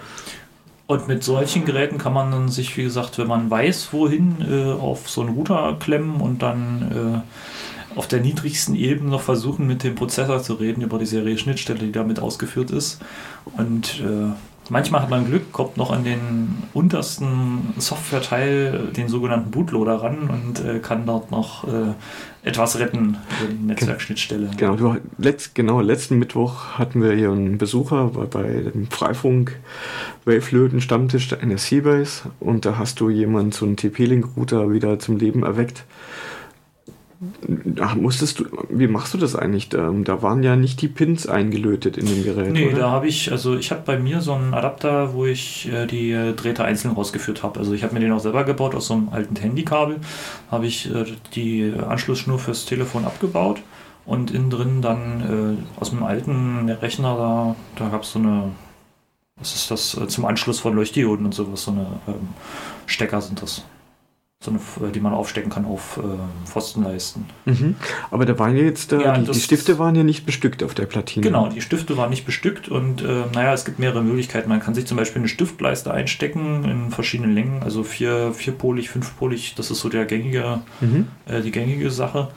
Und 0.90 1.06
mit 1.06 1.22
solchen 1.22 1.64
Geräten 1.64 1.98
kann 1.98 2.12
man 2.12 2.32
dann 2.32 2.48
sich, 2.48 2.76
wie 2.76 2.82
gesagt, 2.82 3.16
wenn 3.16 3.28
man 3.28 3.48
weiß, 3.48 3.92
wohin, 3.92 4.38
äh, 4.40 4.72
auf 4.72 5.08
so 5.08 5.20
einen 5.20 5.36
Router 5.36 5.76
klemmen 5.78 6.20
und 6.20 6.42
dann 6.42 7.22
äh, 7.94 7.96
auf 7.96 8.08
der 8.08 8.18
niedrigsten 8.20 8.74
Ebene 8.74 9.08
noch 9.08 9.20
versuchen, 9.20 9.68
mit 9.68 9.84
dem 9.84 9.94
Prozessor 9.94 10.42
zu 10.42 10.54
reden 10.54 10.82
über 10.82 10.98
die 10.98 11.06
Serie-Schnittstelle, 11.06 11.78
die 11.78 11.92
damit 11.92 12.18
ausgeführt 12.18 12.72
ist. 12.72 13.00
Und 13.56 14.00
äh, 14.00 14.32
manchmal 14.70 15.02
hat 15.02 15.10
man 15.10 15.26
Glück, 15.26 15.52
kommt 15.52 15.76
noch 15.76 15.90
an 15.90 16.04
den 16.04 16.62
untersten 16.72 17.74
Software-Teil, 17.78 18.92
den 18.96 19.08
sogenannten 19.08 19.50
Bootloader 19.50 20.02
ran 20.02 20.30
und 20.30 20.64
äh, 20.64 20.78
kann 20.78 21.04
dort 21.04 21.30
noch 21.30 21.64
äh, 21.64 21.92
etwas 22.42 22.78
retten 22.78 23.18
über 23.42 23.52
die 23.52 23.66
Netzwerkschnittstelle. 23.66 24.50
Genau, 24.56 24.96
letzt, 25.18 25.54
genau, 25.54 25.80
letzten 25.80 26.18
Mittwoch 26.18 26.78
hatten 26.78 27.02
wir 27.02 27.12
hier 27.12 27.30
einen 27.30 27.58
Besucher 27.58 28.06
bei, 28.14 28.24
bei 28.24 28.42
dem 28.72 28.88
Freifunk 28.90 29.58
Wavelöten 30.24 30.80
Stammtisch 30.80 31.28
der 31.28 31.42
NSC-Base 31.42 32.30
und 32.40 32.64
da 32.64 32.78
hast 32.78 33.00
du 33.00 33.10
jemanden 33.10 33.52
so 33.52 33.66
einen 33.66 33.76
TP-Link-Router 33.76 34.70
wieder 34.72 34.98
zum 34.98 35.18
Leben 35.18 35.42
erweckt. 35.42 35.84
Ach, 37.80 37.96
musstest 37.96 38.40
du, 38.40 38.46
wie 38.70 38.86
machst 38.86 39.12
du 39.12 39.18
das 39.18 39.36
eigentlich? 39.36 39.68
Da, 39.68 39.90
da, 39.90 40.22
waren 40.22 40.42
ja 40.42 40.56
nicht 40.56 40.80
die 40.80 40.88
Pins 40.88 41.26
eingelötet 41.26 41.98
in 41.98 42.06
dem 42.06 42.24
Gerät. 42.24 42.50
Nee, 42.50 42.68
oder? 42.68 42.78
da 42.78 42.90
habe 42.90 43.08
ich, 43.08 43.30
also 43.30 43.56
ich 43.56 43.70
habe 43.70 43.82
bei 43.84 43.98
mir 43.98 44.22
so 44.22 44.32
einen 44.32 44.54
Adapter, 44.54 45.12
wo 45.12 45.26
ich 45.26 45.70
äh, 45.70 45.86
die 45.86 46.12
äh, 46.12 46.32
Drähte 46.32 46.64
einzeln 46.64 46.94
rausgeführt 46.94 47.42
habe. 47.42 47.58
Also 47.58 47.74
ich 47.74 47.82
habe 47.82 47.92
mir 47.92 48.00
den 48.00 48.12
auch 48.12 48.20
selber 48.20 48.44
gebaut 48.44 48.74
aus 48.74 48.86
so 48.86 48.94
einem 48.94 49.10
alten 49.10 49.36
Handykabel. 49.36 49.96
Habe 50.50 50.66
ich 50.66 50.90
äh, 50.94 51.04
die 51.34 51.74
Anschlussschnur 51.86 52.38
fürs 52.38 52.64
Telefon 52.64 53.04
abgebaut 53.04 53.60
und 54.06 54.30
innen 54.30 54.48
drin 54.48 54.80
dann 54.80 55.58
äh, 55.58 55.80
aus 55.80 55.90
dem 55.90 56.02
alten 56.02 56.70
Rechner, 56.70 57.16
da, 57.16 57.56
da 57.76 57.90
gab 57.90 58.04
es 58.04 58.12
so 58.12 58.18
eine, 58.18 58.50
was 59.36 59.54
ist 59.54 59.70
das, 59.70 59.98
zum 60.08 60.24
Anschluss 60.24 60.60
von 60.60 60.74
Leuchtdioden 60.74 61.26
und 61.26 61.34
sowas, 61.34 61.64
so 61.64 61.72
eine 61.72 61.86
ähm, 62.08 62.28
Stecker 62.86 63.20
sind 63.20 63.42
das 63.42 63.62
so 64.42 64.50
eine, 64.50 64.88
äh, 64.88 64.90
die 64.90 65.00
man 65.00 65.12
aufstecken 65.12 65.50
kann 65.50 65.66
auf 65.66 65.98
äh, 65.98 66.46
Pfostenleisten. 66.48 67.26
Mhm. 67.44 67.74
Aber 68.10 68.24
da 68.24 68.38
waren 68.38 68.56
ja 68.56 68.62
jetzt, 68.62 68.90
äh, 68.90 69.02
ja, 69.02 69.18
die, 69.18 69.30
die, 69.30 69.38
Stifte 69.38 69.78
waren 69.78 69.94
ja 69.94 70.02
nicht 70.02 70.24
bestückt 70.24 70.62
auf 70.62 70.72
der 70.72 70.86
Platine. 70.86 71.26
Genau, 71.26 71.50
die 71.50 71.60
Stifte 71.60 71.98
waren 71.98 72.08
nicht 72.08 72.24
bestückt 72.24 72.70
und 72.70 73.02
äh, 73.02 73.24
naja, 73.34 73.52
es 73.52 73.66
gibt 73.66 73.78
mehrere 73.78 74.02
Möglichkeiten. 74.02 74.48
Man 74.48 74.60
kann 74.60 74.74
sich 74.74 74.86
zum 74.86 74.96
Beispiel 74.96 75.20
eine 75.20 75.28
Stiftleiste 75.28 75.92
einstecken 75.92 76.64
in 76.64 76.90
verschiedenen 76.90 77.34
Längen, 77.34 77.62
also 77.62 77.82
vier, 77.82 78.32
vierpolig, 78.32 78.88
fünfpolig, 78.88 79.56
das 79.56 79.70
ist 79.70 79.80
so 79.80 79.90
der 79.90 80.06
gängige, 80.06 80.62
mhm. 80.80 81.08
äh, 81.26 81.42
die 81.42 81.50
gängige 81.50 81.90
Sache. 81.90 82.28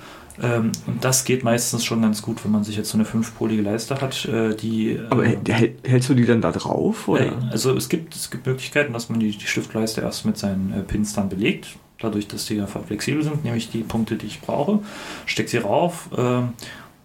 Ähm, 0.41 0.73
und 0.87 1.05
das 1.05 1.23
geht 1.23 1.45
meistens 1.45 1.85
schon 1.85 2.01
ganz 2.01 2.21
gut, 2.21 2.43
wenn 2.43 2.51
man 2.51 2.65
sich 2.65 2.75
jetzt 2.75 2.89
so 2.89 2.97
eine 2.97 3.05
fünfpolige 3.05 3.61
Leiste 3.61 4.01
hat, 4.01 4.25
äh, 4.25 4.53
die. 4.53 4.99
Aber 5.09 5.23
äh, 5.25 5.37
hältst 5.83 6.09
du 6.09 6.15
die 6.15 6.25
dann 6.25 6.41
da 6.41 6.51
drauf? 6.51 7.07
Oder? 7.07 7.31
also 7.49 7.73
es 7.77 7.87
gibt, 7.87 8.13
es 8.13 8.29
gibt 8.29 8.45
Möglichkeiten, 8.45 8.91
dass 8.91 9.07
man 9.07 9.21
die, 9.21 9.31
die 9.31 9.47
Stiftleiste 9.47 10.01
erst 10.01 10.25
mit 10.25 10.37
seinen 10.37 10.73
äh, 10.73 10.81
Pins 10.81 11.13
dann 11.13 11.29
belegt 11.29 11.77
dadurch, 12.03 12.27
dass 12.27 12.45
die 12.45 12.59
einfach 12.59 12.83
flexibel 12.83 13.23
sind, 13.23 13.43
nehme 13.43 13.57
ich 13.57 13.69
die 13.69 13.79
Punkte, 13.79 14.15
die 14.15 14.27
ich 14.27 14.41
brauche, 14.41 14.79
stecke 15.25 15.49
sie 15.49 15.57
rauf 15.57 16.09
äh, 16.15 16.41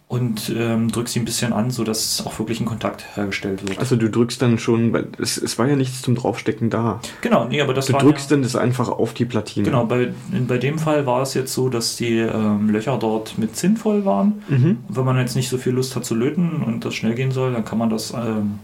und 0.08 0.50
ähm, 0.56 0.90
drücke 0.90 1.10
sie 1.10 1.20
ein 1.20 1.26
bisschen 1.26 1.52
an, 1.52 1.70
sodass 1.70 2.24
auch 2.26 2.38
wirklich 2.38 2.60
ein 2.60 2.64
Kontakt 2.64 3.04
hergestellt 3.14 3.68
wird. 3.68 3.78
Also 3.78 3.94
du 3.94 4.08
drückst 4.08 4.40
dann 4.40 4.58
schon, 4.58 4.94
weil 4.94 5.08
es, 5.18 5.36
es 5.36 5.58
war 5.58 5.68
ja 5.68 5.76
nichts 5.76 6.00
zum 6.00 6.14
Draufstecken 6.14 6.70
da. 6.70 7.00
Genau, 7.20 7.46
nee, 7.46 7.60
aber 7.60 7.74
das 7.74 7.86
Du 7.86 7.92
drückst 7.92 8.30
ja, 8.30 8.36
dann 8.36 8.42
das 8.42 8.56
einfach 8.56 8.88
auf 8.88 9.12
die 9.12 9.26
Platine. 9.26 9.66
Genau, 9.66 9.84
bei, 9.84 10.12
in, 10.32 10.46
bei 10.46 10.56
dem 10.56 10.78
Fall 10.78 11.04
war 11.04 11.20
es 11.20 11.34
jetzt 11.34 11.52
so, 11.52 11.68
dass 11.68 11.96
die 11.96 12.18
ähm, 12.18 12.70
Löcher 12.70 12.96
dort 12.96 13.36
mit 13.36 13.54
Zinn 13.54 13.76
voll 13.76 14.06
waren. 14.06 14.42
Mhm. 14.48 14.78
wenn 14.88 15.04
man 15.04 15.18
jetzt 15.18 15.36
nicht 15.36 15.50
so 15.50 15.58
viel 15.58 15.74
Lust 15.74 15.94
hat 15.94 16.06
zu 16.06 16.14
löten 16.14 16.62
und 16.62 16.86
das 16.86 16.94
schnell 16.94 17.14
gehen 17.14 17.30
soll, 17.30 17.52
dann 17.52 17.66
kann 17.66 17.76
man 17.76 17.90
das 17.90 18.14
ähm, 18.14 18.58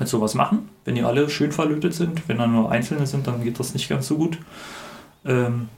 mit 0.00 0.08
sowas 0.08 0.34
machen. 0.34 0.68
Wenn 0.84 0.96
die 0.96 1.02
alle 1.02 1.30
schön 1.30 1.52
verlötet 1.52 1.94
sind, 1.94 2.28
wenn 2.28 2.38
dann 2.38 2.52
nur 2.52 2.72
einzelne 2.72 3.06
sind, 3.06 3.28
dann 3.28 3.44
geht 3.44 3.60
das 3.60 3.72
nicht 3.72 3.88
ganz 3.88 4.08
so 4.08 4.16
gut. 4.16 4.38
Ähm, 5.26 5.68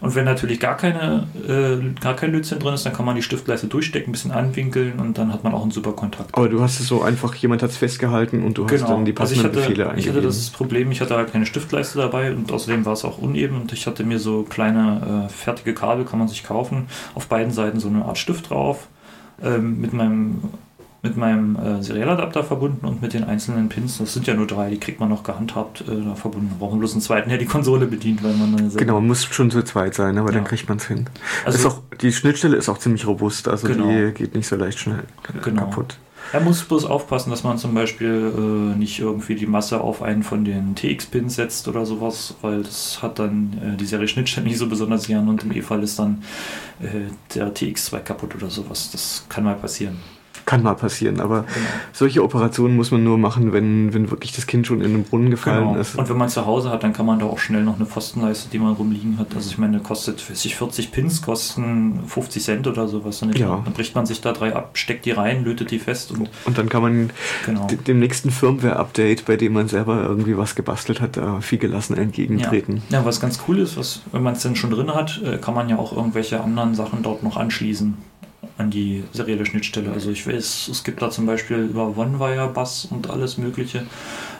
und 0.00 0.14
wenn 0.14 0.24
natürlich 0.24 0.60
gar, 0.60 0.76
keine, 0.76 1.26
äh, 1.46 2.00
gar 2.00 2.14
kein 2.14 2.30
Lötzinn 2.30 2.60
drin 2.60 2.74
ist, 2.74 2.86
dann 2.86 2.92
kann 2.92 3.04
man 3.04 3.16
die 3.16 3.22
Stiftleiste 3.22 3.66
durchstecken, 3.66 4.10
ein 4.10 4.12
bisschen 4.12 4.30
anwinkeln 4.30 5.00
und 5.00 5.18
dann 5.18 5.32
hat 5.32 5.42
man 5.42 5.54
auch 5.54 5.62
einen 5.62 5.72
super 5.72 5.92
Kontakt. 5.92 6.36
Aber 6.36 6.48
du 6.48 6.60
hast 6.60 6.78
es 6.78 6.86
so 6.86 7.02
einfach, 7.02 7.34
jemand 7.34 7.64
hat 7.64 7.70
es 7.70 7.76
festgehalten 7.76 8.44
und 8.44 8.56
du 8.56 8.66
genau. 8.66 8.82
hast 8.82 8.90
dann 8.90 9.04
die 9.04 9.12
passenden 9.12 9.46
also 9.46 9.58
ich 9.58 9.64
hatte, 9.64 9.68
Befehle 9.68 9.90
eingegeben. 9.90 10.10
Ich 10.10 10.16
hatte 10.16 10.26
das 10.26 10.50
Problem, 10.50 10.92
ich 10.92 11.00
hatte 11.00 11.16
halt 11.16 11.32
keine 11.32 11.46
Stiftleiste 11.46 11.98
dabei 11.98 12.32
und 12.32 12.52
außerdem 12.52 12.84
war 12.86 12.92
es 12.92 13.04
auch 13.04 13.18
uneben 13.18 13.60
und 13.60 13.72
ich 13.72 13.88
hatte 13.88 14.04
mir 14.04 14.20
so 14.20 14.44
kleine 14.44 15.26
äh, 15.26 15.32
fertige 15.32 15.74
Kabel, 15.74 16.04
kann 16.04 16.20
man 16.20 16.28
sich 16.28 16.44
kaufen, 16.44 16.86
auf 17.16 17.26
beiden 17.26 17.52
Seiten 17.52 17.80
so 17.80 17.88
eine 17.88 18.04
Art 18.04 18.18
Stift 18.18 18.50
drauf. 18.50 18.86
Ähm, 19.42 19.80
mit 19.80 19.92
meinem 19.92 20.42
mit 21.02 21.16
meinem 21.16 21.56
äh, 21.56 21.82
Serialadapter 21.82 22.42
verbunden 22.42 22.84
und 22.84 23.00
mit 23.00 23.12
den 23.12 23.22
einzelnen 23.22 23.68
Pins. 23.68 23.98
Das 23.98 24.14
sind 24.14 24.26
ja 24.26 24.34
nur 24.34 24.46
drei, 24.46 24.70
die 24.70 24.80
kriegt 24.80 24.98
man 24.98 25.08
noch 25.08 25.22
gehandhabt 25.22 25.82
äh, 25.82 25.84
da 26.04 26.14
verbunden. 26.16 26.56
Brauchen 26.58 26.80
bloß 26.80 26.92
einen 26.92 27.02
zweiten, 27.02 27.28
der 27.28 27.38
die 27.38 27.46
Konsole 27.46 27.86
bedient, 27.86 28.24
weil 28.24 28.34
man 28.34 28.56
dann 28.56 28.76
Genau, 28.76 29.00
muss 29.00 29.24
schon 29.24 29.50
zu 29.50 29.62
zweit 29.62 29.94
sein, 29.94 30.18
aber 30.18 30.30
ja. 30.30 30.36
dann 30.36 30.44
kriegt 30.44 30.68
man 30.68 30.78
es 30.78 30.86
hin. 30.86 31.06
Also 31.44 31.68
auch, 31.68 31.80
die 32.00 32.12
Schnittstelle 32.12 32.56
ist 32.56 32.68
auch 32.68 32.78
ziemlich 32.78 33.06
robust, 33.06 33.46
also 33.46 33.68
genau. 33.68 33.88
die 33.88 34.12
geht 34.12 34.34
nicht 34.34 34.48
so 34.48 34.56
leicht 34.56 34.80
schnell 34.80 35.04
genau. 35.42 35.62
kaputt. 35.62 35.98
Er 36.32 36.40
muss 36.40 36.62
bloß 36.62 36.84
aufpassen, 36.84 37.30
dass 37.30 37.42
man 37.42 37.56
zum 37.56 37.72
Beispiel 37.72 38.32
äh, 38.36 38.76
nicht 38.76 38.98
irgendwie 38.98 39.34
die 39.34 39.46
Masse 39.46 39.80
auf 39.80 40.02
einen 40.02 40.22
von 40.22 40.44
den 40.44 40.74
TX-Pins 40.74 41.36
setzt 41.36 41.68
oder 41.68 41.86
sowas, 41.86 42.34
weil 42.42 42.64
das 42.64 43.00
hat 43.00 43.18
dann 43.18 43.56
äh, 43.62 43.76
die 43.76 43.86
Serie 43.86 44.08
Schnittstelle 44.08 44.46
nicht 44.48 44.58
so 44.58 44.68
besonders 44.68 45.06
gern 45.06 45.28
und 45.28 45.44
im 45.44 45.52
E-Fall 45.52 45.82
ist 45.82 45.98
dann 45.98 46.22
äh, 46.80 47.08
der 47.34 47.54
TX2 47.54 48.00
kaputt 48.00 48.34
oder 48.34 48.50
sowas. 48.50 48.90
Das 48.90 49.24
kann 49.28 49.44
mal 49.44 49.54
passieren 49.54 49.96
kann 50.46 50.62
mal 50.62 50.74
passieren, 50.74 51.20
aber 51.20 51.42
genau. 51.42 51.66
solche 51.92 52.22
Operationen 52.22 52.76
muss 52.76 52.90
man 52.90 53.04
nur 53.04 53.18
machen, 53.18 53.52
wenn, 53.52 53.92
wenn 53.94 54.10
wirklich 54.10 54.32
das 54.32 54.46
Kind 54.46 54.66
schon 54.66 54.80
in 54.80 54.92
den 54.92 55.04
Brunnen 55.04 55.30
gefallen 55.30 55.68
genau. 55.68 55.80
ist. 55.80 55.96
Und 55.96 56.08
wenn 56.08 56.16
man 56.16 56.28
zu 56.28 56.46
Hause 56.46 56.70
hat, 56.70 56.82
dann 56.82 56.92
kann 56.92 57.06
man 57.06 57.18
da 57.18 57.26
auch 57.26 57.38
schnell 57.38 57.62
noch 57.62 57.76
eine 57.76 57.86
Pfostenleiste, 57.86 58.48
die 58.50 58.58
man 58.58 58.74
rumliegen 58.74 59.18
hat. 59.18 59.34
Also 59.34 59.50
ich 59.50 59.58
meine, 59.58 59.80
kostet 59.80 60.20
40, 60.20 60.56
40 60.56 60.92
Pins, 60.92 61.22
kosten 61.22 62.00
50 62.06 62.42
Cent 62.42 62.66
oder 62.66 62.88
sowas. 62.88 63.20
Dann, 63.20 63.32
ja. 63.32 63.60
dann 63.64 63.72
bricht 63.72 63.94
man 63.94 64.06
sich 64.06 64.20
da 64.20 64.32
drei 64.32 64.54
ab, 64.54 64.70
steckt 64.74 65.04
die 65.04 65.12
rein, 65.12 65.44
lötet 65.44 65.70
die 65.70 65.78
fest. 65.78 66.12
Und, 66.12 66.28
und 66.44 66.58
dann 66.58 66.68
kann 66.68 66.82
man 66.82 67.10
genau. 67.46 67.66
dem 67.66 67.98
nächsten 67.98 68.30
Firmware-Update, 68.30 69.26
bei 69.26 69.36
dem 69.36 69.52
man 69.52 69.68
selber 69.68 70.02
irgendwie 70.02 70.36
was 70.36 70.54
gebastelt 70.54 71.00
hat, 71.00 71.16
da 71.16 71.40
viel 71.40 71.58
gelassen 71.58 71.96
entgegentreten. 71.96 72.82
Ja, 72.90 73.00
ja 73.00 73.04
was 73.04 73.20
ganz 73.20 73.40
cool 73.48 73.58
ist, 73.58 73.76
was, 73.76 74.02
wenn 74.12 74.22
man 74.22 74.34
es 74.34 74.42
dann 74.42 74.56
schon 74.56 74.70
drin 74.70 74.94
hat, 74.94 75.20
äh, 75.22 75.38
kann 75.38 75.54
man 75.54 75.68
ja 75.68 75.78
auch 75.78 75.96
irgendwelche 75.96 76.40
anderen 76.40 76.74
Sachen 76.74 77.02
dort 77.02 77.22
noch 77.22 77.36
anschließen 77.36 77.96
an 78.58 78.70
die 78.70 79.04
serielle 79.12 79.46
Schnittstelle. 79.46 79.92
Also 79.92 80.10
ich 80.10 80.26
weiß, 80.26 80.68
es 80.68 80.84
gibt 80.84 81.00
da 81.00 81.10
zum 81.10 81.26
Beispiel 81.26 81.58
über 81.58 81.96
OneWire-Bass 81.96 82.88
und 82.90 83.08
alles 83.08 83.38
mögliche 83.38 83.86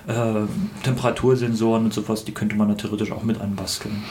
äh, 0.08 0.42
Temperatursensoren 0.82 1.84
und 1.84 1.94
sowas, 1.94 2.24
die 2.24 2.32
könnte 2.32 2.56
man 2.56 2.68
da 2.68 2.74
theoretisch 2.74 3.12
auch 3.12 3.22
mit 3.22 3.40
anbasteln. 3.40 4.02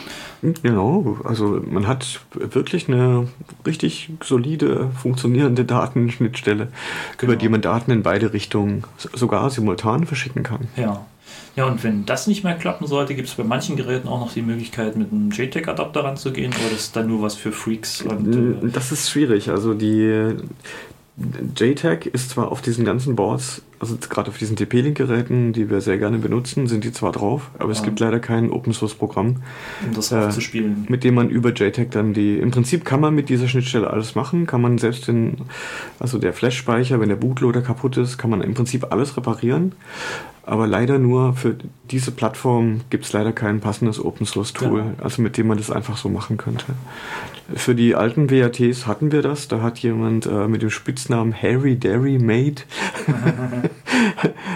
Genau, 0.41 1.17
also 1.23 1.61
man 1.65 1.87
hat 1.87 2.21
wirklich 2.33 2.87
eine 2.87 3.27
richtig 3.65 4.11
solide, 4.23 4.91
funktionierende 5.01 5.65
Datenschnittstelle, 5.65 6.67
genau. 7.17 7.33
über 7.33 7.35
die 7.35 7.49
man 7.49 7.61
Daten 7.61 7.91
in 7.91 8.03
beide 8.03 8.33
Richtungen 8.33 8.83
sogar 9.13 9.49
simultan 9.49 10.05
verschicken 10.05 10.43
kann. 10.43 10.67
Ja. 10.77 11.05
Ja, 11.55 11.65
und 11.65 11.84
wenn 11.84 12.05
das 12.05 12.27
nicht 12.27 12.43
mehr 12.43 12.55
klappen 12.55 12.88
sollte, 12.88 13.15
gibt 13.15 13.27
es 13.27 13.36
bei 13.36 13.43
manchen 13.43 13.75
Geräten 13.75 14.07
auch 14.07 14.19
noch 14.19 14.34
die 14.34 14.41
Möglichkeit, 14.41 14.96
mit 14.96 15.12
einem 15.12 15.31
JTAG-Adapter 15.31 16.03
ranzugehen, 16.03 16.53
oder 16.53 16.75
ist 16.75 16.96
dann 16.96 17.07
nur 17.07 17.22
was 17.22 17.36
für 17.36 17.51
Freaks? 17.51 18.01
Und, 18.03 18.63
äh 18.63 18.69
das 18.69 18.91
ist 18.91 19.10
schwierig. 19.10 19.50
Also 19.50 19.74
die 19.74 20.36
JTAG 21.57 22.05
ist 22.05 22.29
zwar 22.29 22.51
auf 22.51 22.62
diesen 22.62 22.86
ganzen 22.86 23.15
Boards, 23.15 23.63
also 23.79 23.98
gerade 24.10 24.29
auf 24.29 24.38
diesen 24.38 24.55
TP-Link-Geräten, 24.55 25.53
die 25.53 25.69
wir 25.69 25.81
sehr 25.81 25.98
gerne 25.98 26.17
benutzen, 26.17 26.67
sind 26.67 26.84
die 26.84 26.91
zwar 26.91 27.12
drauf, 27.12 27.50
aber 27.60 27.72
ja. 27.72 27.72
es 27.72 27.84
gibt 27.84 28.00
leider 28.00 28.19
kein 28.19 28.51
Open-Source-Programm, 28.51 29.38
um 29.86 29.93
das 29.93 30.12
äh, 30.12 30.29
zu 30.29 30.41
spielen. 30.41 30.86
Mit 30.89 31.03
dem 31.03 31.15
man 31.15 31.29
über 31.29 31.53
JTAG 31.53 31.91
dann 31.91 32.13
die. 32.13 32.38
Im 32.38 32.51
Prinzip 32.51 32.86
kann 32.86 33.00
man 33.00 33.13
mit 33.13 33.29
dieser 33.29 33.48
Schnittstelle 33.48 33.89
alles 33.89 34.15
machen, 34.15 34.48
kann 34.48 34.62
man 34.62 34.77
selbst 34.77 35.07
den, 35.07 35.38
also 36.00 36.17
der 36.17 36.34
Flash-Speicher, 36.34 37.00
wenn 37.00 37.10
der 37.10 37.15
Bootloader 37.15 37.62
kaputt 37.62 37.98
ist, 37.98 38.17
kann 38.17 38.29
man 38.29 38.41
im 38.41 38.53
Prinzip 38.53 38.91
alles 38.91 39.15
reparieren. 39.17 39.74
Aber 40.48 40.65
leider 40.65 40.98
nur 40.98 41.34
für 41.34 41.57
diese 41.91 42.12
Plattform 42.12 42.79
gibt 42.89 43.03
es 43.03 43.12
leider 43.12 43.34
kein 43.34 43.60
passendes 43.60 44.03
Open 44.03 44.25
Source 44.25 44.53
Tool, 44.53 44.79
ja. 44.79 45.03
also 45.03 45.22
mit 45.22 45.36
dem 45.36 45.48
man 45.48 45.57
das 45.57 45.69
einfach 45.69 45.98
so 45.98 46.07
machen 46.07 46.38
könnte. 46.38 46.67
Für 47.53 47.75
die 47.75 47.96
alten 47.96 48.31
WATs 48.31 48.88
hatten 48.88 49.12
wir 49.12 49.22
das. 49.22 49.50
Da 49.50 49.62
hat 49.62 49.79
jemand 49.79 50.25
äh, 50.25 50.48
mit 50.48 50.62
dem 50.62 50.69
Spitznamen 50.69 51.34
Harry 51.34 51.77
Dairy 51.77 52.17
Made 52.17 52.62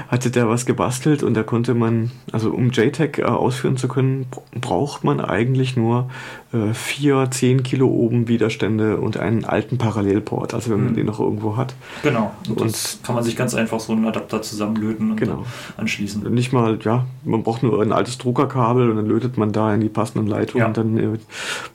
hatte 0.07 0.31
der 0.31 0.49
was 0.49 0.65
gebastelt 0.65 1.23
und 1.23 1.33
da 1.33 1.43
konnte 1.43 1.73
man, 1.73 2.11
also 2.31 2.51
um 2.51 2.71
JTAG 2.71 3.19
äh, 3.19 3.23
ausführen 3.23 3.77
zu 3.77 3.87
können, 3.87 4.25
braucht 4.59 5.03
man 5.03 5.19
eigentlich 5.19 5.77
nur 5.77 6.09
äh, 6.53 6.73
vier 6.73 7.29
10 7.29 7.63
Kilo 7.63 7.87
oben 7.87 8.27
Widerstände 8.27 8.97
und 8.97 9.17
einen 9.17 9.45
alten 9.45 9.77
Parallelport, 9.77 10.53
also 10.53 10.71
wenn 10.71 10.83
man 10.83 10.91
mhm. 10.91 10.95
den 10.95 11.05
noch 11.05 11.19
irgendwo 11.19 11.57
hat. 11.57 11.75
Genau. 12.03 12.31
Und, 12.49 12.61
und 12.61 12.99
kann 13.03 13.15
man 13.15 13.23
sich 13.23 13.35
ganz 13.35 13.53
einfach 13.53 13.79
so 13.79 13.93
einen 13.93 14.05
Adapter 14.05 14.41
zusammenlöten 14.41 15.11
und 15.11 15.17
genau. 15.17 15.45
anschließen. 15.77 16.23
Nicht 16.33 16.53
mal, 16.53 16.77
ja, 16.83 17.05
man 17.23 17.43
braucht 17.43 17.63
nur 17.63 17.81
ein 17.81 17.91
altes 17.91 18.17
Druckerkabel 18.17 18.89
und 18.89 18.97
dann 18.97 19.05
lötet 19.05 19.37
man 19.37 19.51
da 19.51 19.73
in 19.73 19.81
die 19.81 19.89
passenden 19.89 20.27
Leitungen 20.27 20.67
ja. 20.67 20.73
dann 20.73 20.97
äh, 20.97 21.17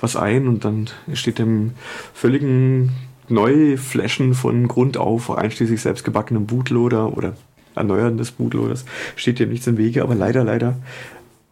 was 0.00 0.16
ein 0.16 0.47
und 0.47 0.64
dann 0.64 0.88
steht 1.14 1.38
dem 1.38 1.73
völligen 2.12 2.93
Neuflashen 3.28 4.35
von 4.35 4.68
Grund 4.68 4.97
auf, 4.97 5.30
einschließlich 5.30 5.80
selbstgebackenem 5.80 6.47
Bootloader 6.47 7.16
oder 7.16 7.37
Erneuern 7.75 8.16
des 8.16 8.30
Bootloaders 8.33 8.85
steht 9.16 9.38
dem 9.38 9.50
nichts 9.50 9.66
im 9.66 9.76
Wege, 9.76 10.02
aber 10.02 10.14
leider, 10.14 10.45
leider 10.45 10.76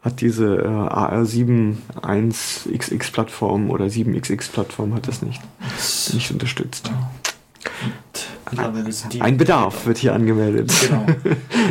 hat 0.02 0.20
diese 0.20 0.56
äh, 0.56 0.66
AR7 0.66 1.76
1XX-Plattform 2.02 3.70
oder 3.70 3.86
7XX-Plattform 3.86 4.94
hat 4.94 5.08
das 5.08 5.22
nicht, 5.22 5.40
nicht 6.12 6.30
unterstützt. 6.30 6.90
Ein 9.20 9.36
Bedarf 9.36 9.86
wird 9.86 9.98
hier 9.98 10.14
angemeldet. 10.14 10.72
Genau. 10.82 11.06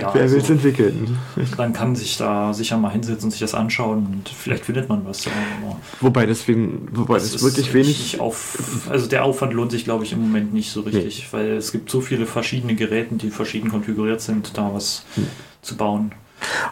Ja, 0.01 0.11
Wer 0.13 0.31
will 0.31 0.37
es 0.37 0.43
also, 0.45 0.53
entwickeln? 0.53 1.19
Man 1.55 1.71
kann 1.71 1.95
sich 1.95 2.17
da 2.17 2.51
sicher 2.53 2.77
mal 2.77 2.91
hinsetzen 2.91 3.25
und 3.25 3.31
sich 3.31 3.39
das 3.39 3.53
anschauen 3.53 4.07
und 4.07 4.29
vielleicht 4.29 4.65
findet 4.65 4.89
man 4.89 5.05
was. 5.05 5.25
Ja. 5.25 5.31
Wobei 6.01 6.25
deswegen, 6.25 6.87
wobei 6.91 7.15
das, 7.15 7.31
das 7.31 7.43
wirklich 7.43 7.73
wenig. 7.73 8.19
Auf, 8.19 8.87
also 8.89 9.07
der 9.07 9.23
Aufwand 9.23 9.53
lohnt 9.53 9.71
sich, 9.71 9.83
glaube 9.83 10.03
ich, 10.03 10.11
im 10.11 10.21
Moment 10.21 10.51
nicht 10.51 10.71
so 10.71 10.81
richtig, 10.81 11.19
nee. 11.19 11.37
weil 11.37 11.51
es 11.51 11.71
gibt 11.71 11.91
so 11.91 12.01
viele 12.01 12.25
verschiedene 12.25 12.75
Geräte, 12.75 13.15
die 13.15 13.29
verschieden 13.29 13.69
konfiguriert 13.69 14.19
sind, 14.19 14.57
da 14.57 14.73
was 14.73 15.05
hm. 15.15 15.27
zu 15.61 15.77
bauen. 15.77 16.11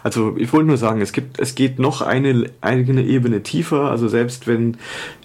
Also 0.02 0.34
ich 0.36 0.52
wollte 0.52 0.68
nur 0.68 0.76
sagen, 0.76 1.00
es 1.00 1.12
gibt, 1.12 1.38
es 1.38 1.54
geht 1.54 1.78
noch 1.78 2.02
eine 2.02 2.50
eigene 2.60 3.02
Ebene 3.02 3.42
tiefer. 3.42 3.90
Also 3.90 4.08
selbst 4.08 4.46
wenn 4.46 4.76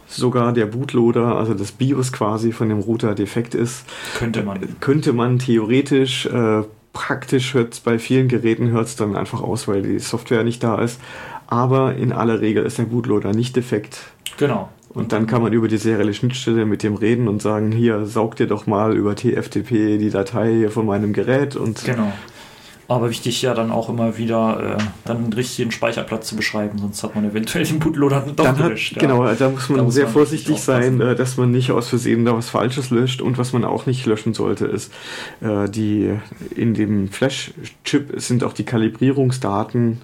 sogar 0.07 0.53
der 0.53 0.65
Bootloader, 0.65 1.35
also 1.35 1.53
das 1.53 1.71
BIOS 1.71 2.11
quasi 2.13 2.51
von 2.51 2.69
dem 2.69 2.79
Router 2.79 3.15
defekt 3.15 3.55
ist, 3.55 3.85
könnte 4.17 4.43
man, 4.43 4.79
könnte 4.79 5.13
man 5.13 5.39
theoretisch 5.39 6.25
äh, 6.27 6.63
praktisch 6.93 7.53
hört 7.53 7.81
bei 7.83 7.99
vielen 7.99 8.27
Geräten 8.27 8.71
hört 8.71 8.87
es 8.87 8.95
dann 8.95 9.15
einfach 9.15 9.41
aus, 9.41 9.67
weil 9.67 9.83
die 9.83 9.99
Software 9.99 10.43
nicht 10.43 10.63
da 10.63 10.81
ist. 10.81 10.99
Aber 11.45 11.95
in 11.95 12.11
aller 12.11 12.41
Regel 12.41 12.65
ist 12.65 12.77
der 12.77 12.83
Bootloader 12.83 13.33
nicht 13.33 13.55
defekt. 13.55 13.99
Genau. 14.37 14.69
Und 14.89 15.11
dann 15.11 15.27
kann 15.27 15.43
man 15.43 15.53
über 15.53 15.67
die 15.67 15.77
serielle 15.77 16.13
Schnittstelle 16.13 16.65
mit 16.65 16.81
dem 16.81 16.95
reden 16.95 17.27
und 17.27 17.41
sagen, 17.41 17.71
hier, 17.71 18.05
saug 18.05 18.35
dir 18.35 18.47
doch 18.47 18.65
mal 18.65 18.97
über 18.97 19.15
TFTP 19.15 19.99
die 19.99 20.09
Datei 20.09 20.69
von 20.69 20.87
meinem 20.87 21.13
Gerät 21.13 21.55
und 21.55 21.85
genau. 21.85 22.11
Aber 22.89 23.09
wichtig 23.09 23.41
ja 23.41 23.53
dann 23.53 23.71
auch 23.71 23.89
immer 23.89 24.17
wieder 24.17 24.77
äh, 24.77 24.83
dann 25.03 25.17
einen 25.17 25.33
richtigen 25.33 25.71
Speicherplatz 25.71 26.27
zu 26.27 26.37
beschreiben, 26.37 26.77
sonst 26.79 27.03
hat 27.03 27.15
man 27.15 27.29
eventuell 27.29 27.65
den 27.65 27.79
Bootloader 27.79 28.21
doch 28.33 28.45
dann 28.45 28.55
gelöscht. 28.55 28.95
Hat, 28.95 29.01
ja. 29.01 29.09
Genau, 29.09 29.33
da 29.33 29.49
muss 29.49 29.67
man 29.67 29.79
da 29.79 29.83
muss 29.83 29.93
sehr 29.93 30.05
man 30.05 30.13
vorsichtig 30.13 30.57
sein, 30.61 31.01
äh, 31.01 31.15
dass 31.15 31.35
man 31.35 31.51
nicht 31.51 31.71
aus 31.71 31.89
Versehen 31.89 32.23
da 32.23 32.33
was 32.33 32.49
Falsches 32.49 32.89
löscht 32.89 33.21
und 33.21 33.37
was 33.37 33.51
man 33.51 33.65
auch 33.65 33.87
nicht 33.87 34.05
löschen 34.05 34.33
sollte, 34.33 34.67
ist 34.67 34.93
äh, 35.41 35.67
die 35.69 36.13
in 36.55 36.73
dem 36.73 37.09
Flash-Chip 37.09 38.13
sind 38.21 38.45
auch 38.45 38.53
die 38.53 38.63
Kalibrierungsdaten 38.63 40.01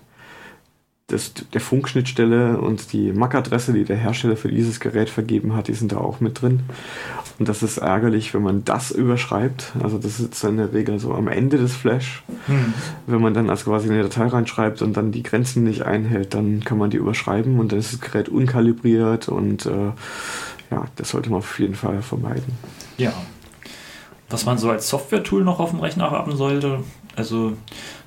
das, 1.07 1.33
der 1.33 1.61
Funkschnittstelle 1.61 2.59
und 2.59 2.93
die 2.93 3.11
MAC-Adresse, 3.11 3.73
die 3.73 3.83
der 3.83 3.97
Hersteller 3.97 4.37
für 4.37 4.47
dieses 4.47 4.79
Gerät 4.79 5.09
vergeben 5.09 5.53
hat, 5.53 5.67
die 5.67 5.73
sind 5.73 5.91
da 5.91 5.97
auch 5.97 6.21
mit 6.21 6.41
drin. 6.41 6.61
Und 7.39 7.49
das 7.49 7.61
ist 7.61 7.77
ärgerlich, 7.77 8.33
wenn 8.33 8.41
man 8.41 8.63
das 8.63 8.91
überschreibt. 8.91 9.73
Also 9.81 9.97
das 9.97 10.19
ist 10.19 10.43
in 10.43 10.57
der 10.57 10.71
Regel 10.71 10.99
so 10.99 11.13
am 11.13 11.27
Ende 11.27 11.57
des 11.57 11.75
Flash. 11.75 12.23
Hm. 12.45 12.73
Wenn 13.05 13.21
man 13.21 13.33
dann 13.33 13.49
also 13.49 13.65
quasi 13.65 13.89
eine 13.89 14.03
Datei 14.03 14.27
reinschreibt 14.27 14.81
und 14.81 14.95
dann 14.95 15.11
die 15.11 15.23
Grenzen 15.23 15.63
nicht 15.65 15.81
einhält, 15.81 16.33
dann 16.33 16.63
kann 16.63 16.77
man 16.77 16.89
die 16.89 16.97
überschreiben 16.97 17.59
und 17.59 17.71
dann 17.71 17.79
ist 17.79 17.91
das 17.91 17.99
Gerät 17.99 18.29
unkalibriert 18.29 19.27
und 19.27 19.65
äh, 19.65 19.91
ja, 20.71 20.85
das 20.95 21.09
sollte 21.09 21.29
man 21.29 21.39
auf 21.39 21.59
jeden 21.59 21.75
Fall 21.75 22.01
vermeiden. 22.01 22.57
Ja. 22.97 23.13
Was 24.29 24.45
man 24.45 24.57
so 24.57 24.69
als 24.69 24.89
Software-Tool 24.89 25.43
noch 25.43 25.59
auf 25.59 25.71
dem 25.71 25.79
Rechner 25.79 26.09
haben 26.11 26.35
sollte, 26.35 26.79
also 27.15 27.53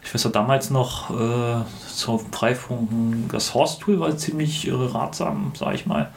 ich 0.02 0.12
weiß 0.12 0.24
ja 0.24 0.30
damals 0.30 0.70
noch 0.70 1.10
äh, 1.10 1.62
zur 1.96 2.20
Freifunken, 2.20 3.28
das 3.32 3.54
Horst-Tool 3.54 3.98
war 4.00 4.16
ziemlich 4.16 4.68
äh, 4.68 4.72
ratsam, 4.72 5.52
sag 5.54 5.74
ich 5.74 5.86
mal, 5.86 6.10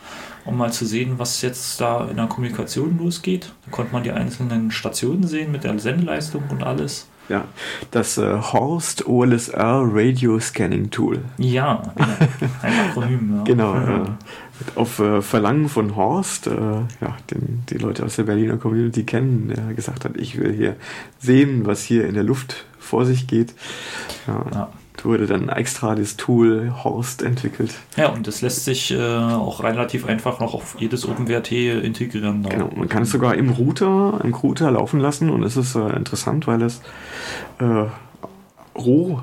um 0.45 0.57
mal 0.57 0.71
zu 0.71 0.85
sehen, 0.85 1.15
was 1.17 1.41
jetzt 1.41 1.79
da 1.81 2.05
in 2.05 2.17
der 2.17 2.27
Kommunikation 2.27 2.97
losgeht. 2.97 3.53
Da 3.65 3.71
konnte 3.71 3.93
man 3.93 4.03
die 4.03 4.11
einzelnen 4.11 4.71
Stationen 4.71 5.25
sehen 5.25 5.51
mit 5.51 5.63
der 5.63 5.77
Sendeleistung 5.79 6.43
und 6.49 6.63
alles. 6.63 7.07
Ja, 7.29 7.45
das 7.91 8.17
äh, 8.17 8.41
Horst 8.41 9.07
OLSR 9.07 9.87
Radio 9.93 10.39
Scanning 10.39 10.89
Tool. 10.89 11.19
Ja, 11.37 11.83
genau. 11.95 12.09
ein 12.63 12.89
Akronym. 12.89 13.35
Ja. 13.37 13.43
Genau. 13.43 13.75
Äh, 13.75 14.05
auf 14.75 14.99
äh, 14.99 15.21
Verlangen 15.21 15.69
von 15.69 15.95
Horst, 15.95 16.47
äh, 16.47 16.51
ja, 16.51 17.17
den 17.29 17.63
die 17.69 17.77
Leute 17.77 18.03
aus 18.03 18.15
der 18.15 18.23
Berliner 18.23 18.57
Community 18.57 19.03
kennen, 19.03 19.53
der 19.55 19.75
gesagt 19.75 20.05
hat, 20.05 20.17
ich 20.17 20.39
will 20.39 20.51
hier 20.51 20.75
sehen, 21.19 21.67
was 21.67 21.83
hier 21.83 22.07
in 22.07 22.15
der 22.15 22.23
Luft 22.23 22.65
vor 22.79 23.05
sich 23.05 23.27
geht. 23.27 23.53
Ja, 24.27 24.45
ja. 24.51 24.69
Wurde 25.03 25.27
dann 25.27 25.49
extra 25.49 25.95
das 25.95 26.17
Tool 26.17 26.73
Horst 26.83 27.21
entwickelt. 27.21 27.73
Ja, 27.95 28.09
und 28.09 28.27
das 28.27 28.41
lässt 28.41 28.65
sich 28.65 28.91
äh, 28.91 28.99
auch 28.99 29.63
relativ 29.63 30.05
einfach 30.05 30.39
noch 30.39 30.53
auf 30.53 30.75
jedes 30.79 31.07
OpenWrt 31.07 31.51
integrieren. 31.51 32.43
Da. 32.43 32.49
Genau, 32.49 32.69
man 32.75 32.89
kann 32.89 33.03
es 33.03 33.11
sogar 33.11 33.35
im 33.35 33.49
Router, 33.49 34.19
im 34.23 34.33
Router 34.33 34.71
laufen 34.71 34.99
lassen 34.99 35.29
und 35.29 35.43
es 35.43 35.57
ist 35.57 35.75
äh, 35.75 35.95
interessant, 35.95 36.47
weil 36.47 36.61
es 36.61 36.81
äh, 37.59 37.85
roh 38.77 39.21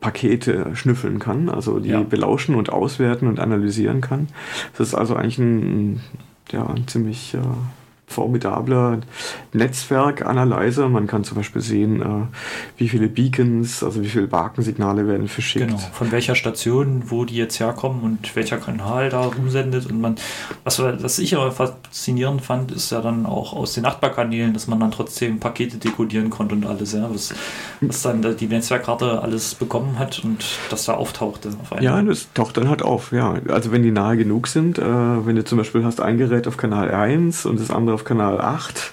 Pakete 0.00 0.74
schnüffeln 0.74 1.18
kann, 1.18 1.48
also 1.48 1.78
die 1.78 1.90
ja. 1.90 2.02
belauschen 2.02 2.54
und 2.54 2.70
auswerten 2.70 3.28
und 3.28 3.38
analysieren 3.38 4.00
kann. 4.00 4.28
Das 4.76 4.88
ist 4.88 4.94
also 4.94 5.14
eigentlich 5.14 5.38
ein, 5.38 6.00
ja, 6.50 6.66
ein 6.66 6.88
ziemlich 6.88 7.36
formidabler 8.10 8.98
Netzwerkanalyzer. 9.52 10.88
Man 10.88 11.06
kann 11.06 11.22
zum 11.22 11.36
Beispiel 11.36 11.62
sehen, 11.62 12.02
äh, 12.02 12.26
wie 12.76 12.88
viele 12.88 13.08
Beacons, 13.08 13.84
also 13.84 14.02
wie 14.02 14.08
viele 14.08 14.26
Barkensignale 14.26 15.06
werden 15.06 15.28
verschickt. 15.28 15.68
Genau, 15.68 15.78
von 15.78 16.10
welcher 16.10 16.34
Station, 16.34 17.04
wo 17.06 17.24
die 17.24 17.36
jetzt 17.36 17.60
herkommen 17.60 18.02
und 18.02 18.34
welcher 18.34 18.58
Kanal 18.58 19.10
da 19.10 19.22
rumsendet. 19.22 19.86
Und 19.86 20.00
man, 20.00 20.16
was, 20.64 20.80
was 20.80 21.18
ich 21.20 21.36
aber 21.36 21.52
faszinierend 21.52 22.42
fand, 22.42 22.72
ist 22.72 22.90
ja 22.90 23.00
dann 23.00 23.26
auch 23.26 23.52
aus 23.52 23.74
den 23.74 23.84
Nachbarkanälen, 23.84 24.52
dass 24.52 24.66
man 24.66 24.80
dann 24.80 24.90
trotzdem 24.90 25.38
Pakete 25.38 25.78
dekodieren 25.78 26.30
konnte 26.30 26.56
und 26.56 26.66
alles, 26.66 26.92
ja, 26.92 27.08
was, 27.12 27.32
was 27.80 28.02
dann 28.02 28.36
die 28.36 28.46
Netzwerkkarte 28.48 29.22
alles 29.22 29.54
bekommen 29.54 29.98
hat 30.00 30.20
und 30.24 30.44
das 30.68 30.84
da 30.86 30.94
auftauchte. 30.94 31.50
ja, 31.80 32.02
das 32.02 32.28
taucht 32.34 32.56
dann 32.56 32.68
halt 32.68 32.82
auf, 32.82 33.12
ja. 33.12 33.34
Also 33.48 33.70
wenn 33.70 33.84
die 33.84 33.92
nahe 33.92 34.16
genug 34.16 34.48
sind, 34.48 34.78
äh, 34.78 34.82
wenn 34.82 35.36
du 35.36 35.44
zum 35.44 35.58
Beispiel 35.58 35.84
hast 35.84 36.00
ein 36.00 36.18
Gerät 36.18 36.48
auf 36.48 36.56
Kanal 36.56 36.90
1 36.90 37.46
und 37.46 37.60
das 37.60 37.70
andere 37.70 37.94
auf 37.94 37.99
Kanal 38.04 38.40
8 38.40 38.92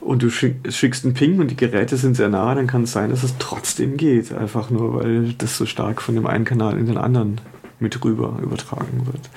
und 0.00 0.22
du 0.22 0.30
schickst 0.30 1.04
einen 1.04 1.14
Ping 1.14 1.38
und 1.38 1.50
die 1.50 1.56
Geräte 1.56 1.96
sind 1.96 2.16
sehr 2.16 2.28
nah, 2.28 2.54
dann 2.54 2.66
kann 2.66 2.84
es 2.84 2.92
sein, 2.92 3.10
dass 3.10 3.22
es 3.22 3.34
trotzdem 3.38 3.96
geht. 3.96 4.32
Einfach 4.32 4.70
nur, 4.70 5.02
weil 5.02 5.32
das 5.32 5.56
so 5.56 5.66
stark 5.66 6.00
von 6.02 6.14
dem 6.14 6.26
einen 6.26 6.44
Kanal 6.44 6.78
in 6.78 6.86
den 6.86 6.98
anderen 6.98 7.40
mit 7.80 8.02
rüber 8.04 8.38
übertragen 8.40 9.06
wird. 9.06 9.28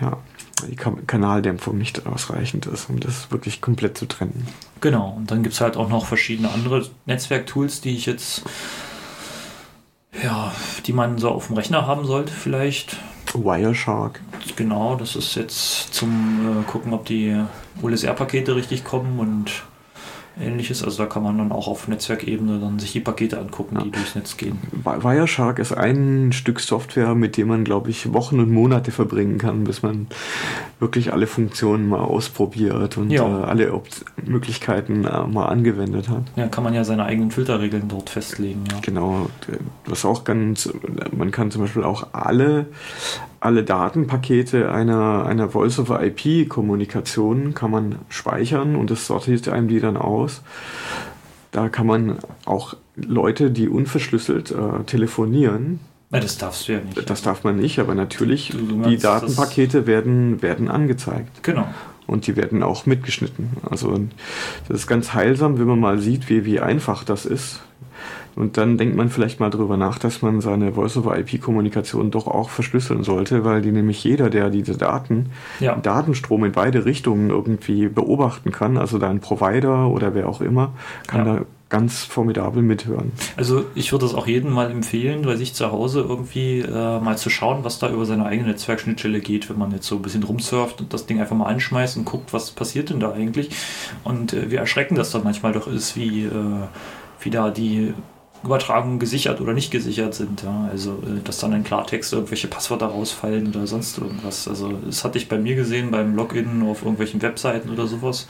Ja, 0.00 0.18
die 0.68 0.76
Kanaldämpfung 0.76 1.78
nicht 1.78 2.06
ausreichend 2.06 2.66
ist, 2.66 2.88
um 2.88 3.00
das 3.00 3.30
wirklich 3.30 3.60
komplett 3.60 3.98
zu 3.98 4.06
trennen. 4.06 4.46
Genau, 4.80 5.14
und 5.16 5.30
dann 5.30 5.42
gibt 5.42 5.54
es 5.54 5.60
halt 5.60 5.76
auch 5.76 5.88
noch 5.88 6.06
verschiedene 6.06 6.50
andere 6.50 6.86
Netzwerktools, 7.06 7.80
die 7.80 7.96
ich 7.96 8.06
jetzt, 8.06 8.42
ja, 10.22 10.54
die 10.86 10.92
man 10.92 11.18
so 11.18 11.30
auf 11.30 11.48
dem 11.48 11.56
Rechner 11.56 11.86
haben 11.86 12.06
sollte 12.06 12.32
vielleicht. 12.32 12.96
Wireshark. 13.32 14.20
Genau, 14.56 14.96
das 14.96 15.16
ist 15.16 15.34
jetzt 15.36 15.94
zum 15.94 16.39
gucken, 16.66 16.92
ob 16.92 17.04
die 17.06 17.36
OLSR-Pakete 17.82 18.56
richtig 18.56 18.84
kommen 18.84 19.18
und 19.18 19.62
ähnliches. 20.40 20.82
Also 20.82 21.02
da 21.02 21.08
kann 21.08 21.22
man 21.22 21.38
dann 21.38 21.52
auch 21.52 21.68
auf 21.68 21.88
Netzwerkebene 21.88 22.58
dann 22.58 22.78
sich 22.78 22.92
die 22.92 23.00
Pakete 23.00 23.38
angucken, 23.38 23.76
ja. 23.76 23.84
die 23.84 23.90
durchs 23.90 24.14
Netz 24.14 24.36
gehen. 24.36 24.58
Wireshark 24.84 25.58
ist 25.58 25.72
ein 25.72 26.32
Stück 26.32 26.60
Software, 26.60 27.14
mit 27.14 27.36
dem 27.36 27.48
man, 27.48 27.64
glaube 27.64 27.90
ich, 27.90 28.12
Wochen 28.12 28.40
und 28.40 28.50
Monate 28.50 28.90
verbringen 28.90 29.38
kann, 29.38 29.64
bis 29.64 29.82
man 29.82 30.06
wirklich 30.78 31.12
alle 31.12 31.26
Funktionen 31.26 31.88
mal 31.88 32.00
ausprobiert 32.00 32.96
und 32.96 33.10
ja. 33.10 33.24
äh, 33.24 33.44
alle 33.44 33.74
Op 33.74 33.86
Möglichkeiten 34.24 35.04
äh, 35.04 35.26
mal 35.26 35.46
angewendet 35.46 36.08
hat. 36.08 36.22
Ja, 36.36 36.48
kann 36.48 36.64
man 36.64 36.74
ja 36.74 36.84
seine 36.84 37.04
eigenen 37.04 37.30
Filterregeln 37.30 37.88
dort 37.88 38.10
festlegen. 38.10 38.64
Ja. 38.70 38.78
Genau, 38.82 39.28
was 39.84 40.04
auch 40.04 40.24
ganz, 40.24 40.72
man 41.12 41.30
kann 41.30 41.50
zum 41.50 41.62
Beispiel 41.62 41.84
auch 41.84 42.08
alle 42.12 42.66
alle 43.40 43.64
Datenpakete 43.64 44.70
einer, 44.70 45.26
einer 45.26 45.48
Voice-over-IP-Kommunikation 45.48 47.54
kann 47.54 47.70
man 47.70 47.96
speichern 48.10 48.76
und 48.76 48.90
das 48.90 49.06
sortiert 49.06 49.48
einem 49.48 49.68
die 49.68 49.80
dann 49.80 49.96
aus. 49.96 50.42
Da 51.50 51.70
kann 51.70 51.86
man 51.86 52.18
auch 52.44 52.76
Leute, 52.96 53.50
die 53.50 53.68
unverschlüsselt 53.68 54.50
äh, 54.50 54.84
telefonieren. 54.84 55.80
Ja, 56.12 56.20
das 56.20 56.38
darfst 56.38 56.68
du 56.68 56.72
ja 56.72 56.80
nicht. 56.80 57.08
Das 57.08 57.22
darf 57.22 57.44
man 57.44 57.56
nicht, 57.56 57.78
aber 57.78 57.94
natürlich, 57.94 58.50
du, 58.50 58.82
die 58.82 58.98
Datenpakete 58.98 59.86
werden, 59.86 60.42
werden 60.42 60.68
angezeigt. 60.68 61.42
Genau. 61.42 61.66
Und 62.06 62.26
die 62.26 62.36
werden 62.36 62.62
auch 62.62 62.84
mitgeschnitten. 62.86 63.50
Also 63.68 63.98
das 64.68 64.80
ist 64.80 64.86
ganz 64.86 65.14
heilsam, 65.14 65.58
wenn 65.58 65.66
man 65.66 65.80
mal 65.80 65.98
sieht, 65.98 66.28
wie, 66.28 66.44
wie 66.44 66.60
einfach 66.60 67.04
das 67.04 67.24
ist. 67.24 67.62
Und 68.36 68.56
dann 68.56 68.78
denkt 68.78 68.96
man 68.96 69.08
vielleicht 69.08 69.40
mal 69.40 69.50
drüber 69.50 69.76
nach, 69.76 69.98
dass 69.98 70.22
man 70.22 70.40
seine 70.40 70.72
Voice-over-IP-Kommunikation 70.72 72.10
doch 72.10 72.26
auch 72.26 72.50
verschlüsseln 72.50 73.02
sollte, 73.02 73.44
weil 73.44 73.62
die 73.62 73.72
nämlich 73.72 74.02
jeder, 74.04 74.30
der 74.30 74.50
diese 74.50 74.76
Daten, 74.76 75.26
ja. 75.58 75.76
Datenstrom 75.76 76.44
in 76.44 76.52
beide 76.52 76.84
Richtungen 76.84 77.30
irgendwie 77.30 77.88
beobachten 77.88 78.52
kann, 78.52 78.76
also 78.76 78.98
dein 78.98 79.20
Provider 79.20 79.88
oder 79.88 80.14
wer 80.14 80.28
auch 80.28 80.40
immer, 80.40 80.72
kann 81.06 81.26
ja. 81.26 81.34
da 81.36 81.44
ganz 81.70 82.02
formidabel 82.04 82.62
mithören. 82.62 83.12
Also 83.36 83.64
ich 83.74 83.92
würde 83.92 84.04
es 84.04 84.14
auch 84.14 84.26
jedem 84.26 84.50
mal 84.50 84.70
empfehlen, 84.70 85.22
bei 85.22 85.36
sich 85.36 85.54
zu 85.54 85.70
Hause 85.70 86.00
irgendwie 86.00 86.58
äh, 86.58 87.00
mal 87.00 87.16
zu 87.16 87.30
schauen, 87.30 87.62
was 87.62 87.78
da 87.78 87.88
über 87.88 88.04
seine 88.04 88.26
eigene 88.26 88.48
Netzwerkschnittstelle 88.48 89.20
geht, 89.20 89.48
wenn 89.48 89.56
man 89.56 89.70
jetzt 89.70 89.86
so 89.86 89.94
ein 89.96 90.02
bisschen 90.02 90.24
rumsurft 90.24 90.80
und 90.80 90.92
das 90.92 91.06
Ding 91.06 91.20
einfach 91.20 91.36
mal 91.36 91.46
anschmeißt 91.46 91.96
und 91.96 92.04
guckt, 92.04 92.32
was 92.32 92.50
passiert 92.50 92.90
denn 92.90 92.98
da 92.98 93.12
eigentlich. 93.12 93.50
Und 94.02 94.32
äh, 94.32 94.50
wie 94.50 94.56
erschreckend 94.56 94.98
das 94.98 95.12
dann 95.12 95.22
manchmal 95.22 95.52
doch 95.52 95.68
ist, 95.68 95.96
wie, 95.96 96.24
äh, 96.24 96.32
wie 97.20 97.30
da 97.30 97.50
die 97.50 97.94
Übertragungen 98.42 98.98
gesichert 98.98 99.40
oder 99.40 99.52
nicht 99.52 99.70
gesichert 99.70 100.14
sind. 100.14 100.42
Ja? 100.42 100.68
Also, 100.70 100.92
äh, 100.92 101.22
dass 101.24 101.38
dann 101.38 101.52
in 101.52 101.64
Klartext 101.64 102.12
irgendwelche 102.12 102.48
Passwörter 102.48 102.86
rausfallen 102.86 103.48
oder 103.48 103.66
sonst 103.66 103.98
irgendwas. 103.98 104.48
Also, 104.48 104.72
das 104.84 105.04
hatte 105.04 105.18
ich 105.18 105.28
bei 105.28 105.38
mir 105.38 105.54
gesehen 105.54 105.90
beim 105.90 106.14
Login 106.14 106.62
auf 106.62 106.82
irgendwelchen 106.82 107.20
Webseiten 107.22 107.70
oder 107.70 107.86
sowas. 107.86 108.26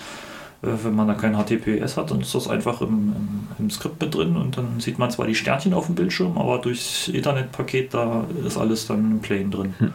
Äh, 0.63 0.69
wenn 0.85 0.95
man 0.95 1.09
da 1.09 1.15
kein 1.15 1.35
HTTPS 1.35 1.97
hat, 1.97 2.11
dann 2.11 2.21
ist 2.21 2.35
das 2.35 2.49
einfach 2.49 2.81
im, 2.81 2.89
im, 2.89 3.49
im, 3.59 3.71
Skript 3.71 4.01
mit 4.01 4.15
drin 4.15 4.37
und 4.37 4.57
dann 4.57 4.81
sieht 4.81 4.99
man 4.99 5.11
zwar 5.11 5.27
die 5.27 5.35
Sternchen 5.35 5.73
auf 5.73 5.87
dem 5.87 5.95
Bildschirm, 5.95 6.37
aber 6.37 6.59
durchs 6.59 7.09
Internetpaket, 7.09 7.95
da 7.95 8.27
ist 8.47 8.59
alles 8.59 8.87
dann 8.87 9.13
im 9.13 9.21
Plane 9.21 9.49
drin. 9.49 9.75
Hm. 9.79 9.93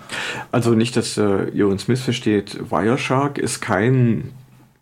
Also 0.51 0.71
nicht, 0.71 0.95
dass 0.97 1.17
äh, 1.17 1.49
ihr 1.49 1.67
uns 1.67 1.87
missversteht, 1.87 2.71
Wireshark 2.71 3.37
ist 3.37 3.61
kein 3.61 4.31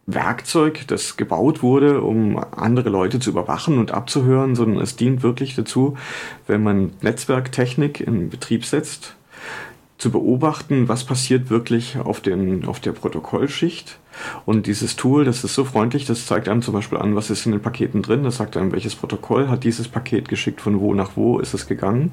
Werkzeug, 0.06 0.86
das 0.88 1.16
gebaut 1.16 1.64
wurde, 1.64 2.02
um 2.02 2.38
andere 2.38 2.90
Leute 2.90 3.20
zu 3.20 3.30
überwachen 3.30 3.78
und 3.78 3.92
abzuhören, 3.92 4.56
sondern 4.56 4.82
es 4.82 4.96
dient 4.96 5.24
wirklich 5.24 5.56
dazu, 5.56 5.96
wenn 6.46 6.62
man 6.62 6.92
Netzwerktechnik 7.02 8.02
in 8.02 8.30
Betrieb 8.30 8.66
setzt, 8.66 9.16
zu 9.98 10.12
beobachten, 10.12 10.90
was 10.90 11.06
passiert 11.06 11.50
wirklich 11.50 11.98
auf, 11.98 12.20
den, 12.20 12.66
auf 12.66 12.82
der 12.82 12.92
Protokollschicht. 12.92 14.00
Und 14.46 14.68
dieses 14.68 14.98
Tool, 14.98 15.24
das 15.24 15.46
ist 15.46 15.56
so 15.56 15.64
freundlich, 15.64 16.06
das 16.06 16.26
zeigt 16.26 16.50
einem 16.50 16.62
zum 16.62 16.74
Beispiel 16.74 16.98
an, 16.98 17.16
was 17.16 17.30
ist 17.30 17.46
in 17.46 17.54
den 17.54 17.62
Paketen 17.62 18.02
drin. 18.02 18.24
Das 18.24 18.38
sagt 18.38 18.58
einem, 18.58 18.74
welches 18.74 18.96
Protokoll 18.96 19.48
hat 19.48 19.64
dieses 19.64 19.88
Paket 19.88 20.28
geschickt, 20.28 20.60
von 20.60 20.82
wo 20.82 20.94
nach 20.94 21.12
wo 21.16 21.40
ist 21.40 21.54
es 21.54 21.68
gegangen. 21.68 22.12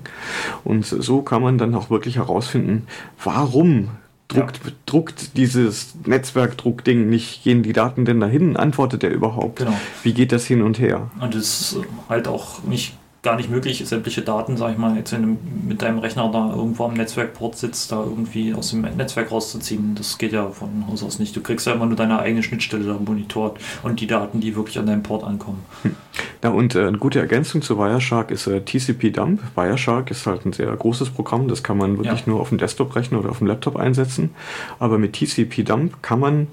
Und 0.62 0.86
so 0.86 1.22
kann 1.22 1.42
man 1.42 1.58
dann 1.58 1.74
auch 1.74 1.90
wirklich 1.90 2.16
herausfinden, 2.16 2.86
warum 3.24 3.88
druckt, 4.30 4.60
ja. 4.64 4.72
druckt 4.86 5.36
dieses 5.36 5.94
Netzwerkdruckding 6.06 7.08
nicht, 7.08 7.44
gehen 7.44 7.62
die 7.62 7.72
Daten 7.72 8.04
denn 8.04 8.20
dahin? 8.20 8.56
Antwortet 8.56 9.04
er 9.04 9.10
überhaupt? 9.10 9.58
Genau. 9.58 9.78
Wie 10.02 10.14
geht 10.14 10.32
das 10.32 10.46
hin 10.46 10.62
und 10.62 10.78
her? 10.78 11.10
Und 11.20 11.34
es 11.34 11.60
ist 11.60 11.76
halt 12.08 12.28
auch 12.28 12.62
nicht 12.64 12.94
gar 13.22 13.36
nicht 13.36 13.50
möglich, 13.50 13.82
sämtliche 13.86 14.22
Daten, 14.22 14.56
sag 14.56 14.72
ich 14.72 14.78
mal, 14.78 14.96
jetzt 14.96 15.12
wenn 15.12 15.22
du 15.22 15.38
mit 15.68 15.82
deinem 15.82 15.98
Rechner 15.98 16.30
da 16.32 16.54
irgendwo 16.54 16.84
am 16.84 16.94
Netzwerkport 16.94 17.56
sitzt, 17.56 17.92
da 17.92 18.02
irgendwie 18.02 18.54
aus 18.54 18.70
dem 18.70 18.80
Netzwerk 18.80 19.30
rauszuziehen. 19.30 19.94
Das 19.94 20.16
geht 20.16 20.32
ja 20.32 20.48
von 20.48 20.86
Haus 20.88 21.02
aus 21.02 21.18
nicht. 21.18 21.36
Du 21.36 21.42
kriegst 21.42 21.66
ja 21.66 21.74
immer 21.74 21.84
nur 21.84 21.96
deine 21.96 22.18
eigene 22.18 22.42
Schnittstelle 22.42 22.84
da 22.84 22.98
monitort 22.98 23.58
und 23.82 24.00
die 24.00 24.06
Daten, 24.06 24.40
die 24.40 24.56
wirklich 24.56 24.78
an 24.78 24.86
deinem 24.86 25.02
Port 25.02 25.22
ankommen. 25.24 25.62
Hm. 25.82 25.96
Ja, 26.42 26.50
und 26.50 26.74
äh, 26.74 26.86
eine 26.86 26.96
gute 26.96 27.20
Ergänzung 27.20 27.60
zu 27.60 27.76
Wireshark 27.76 28.30
ist 28.30 28.46
äh, 28.46 28.62
TCP 28.62 29.10
Dump. 29.10 29.42
Wireshark 29.54 30.10
ist 30.10 30.26
halt 30.26 30.46
ein 30.46 30.54
sehr 30.54 30.74
großes 30.74 31.10
Programm, 31.10 31.48
das 31.48 31.62
kann 31.62 31.76
man 31.76 31.98
wirklich 31.98 32.20
ja. 32.20 32.32
nur 32.32 32.40
auf 32.40 32.48
dem 32.48 32.56
Desktop-Rechner 32.56 33.18
oder 33.18 33.30
auf 33.30 33.38
dem 33.38 33.46
Laptop 33.46 33.76
einsetzen. 33.76 34.30
Aber 34.78 34.96
mit 34.96 35.12
TCP 35.12 35.64
Dump 35.64 36.02
kann 36.02 36.20
man 36.20 36.46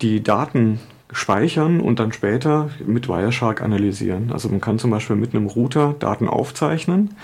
die 0.00 0.22
Daten 0.22 0.80
speichern 1.14 1.80
und 1.80 2.00
dann 2.00 2.12
später 2.12 2.70
mit 2.84 3.08
Wireshark 3.08 3.62
analysieren. 3.62 4.32
Also 4.32 4.48
man 4.48 4.60
kann 4.60 4.78
zum 4.78 4.90
Beispiel 4.90 5.16
mit 5.16 5.34
einem 5.34 5.46
Router 5.46 5.94
Daten 5.98 6.28
aufzeichnen, 6.28 7.16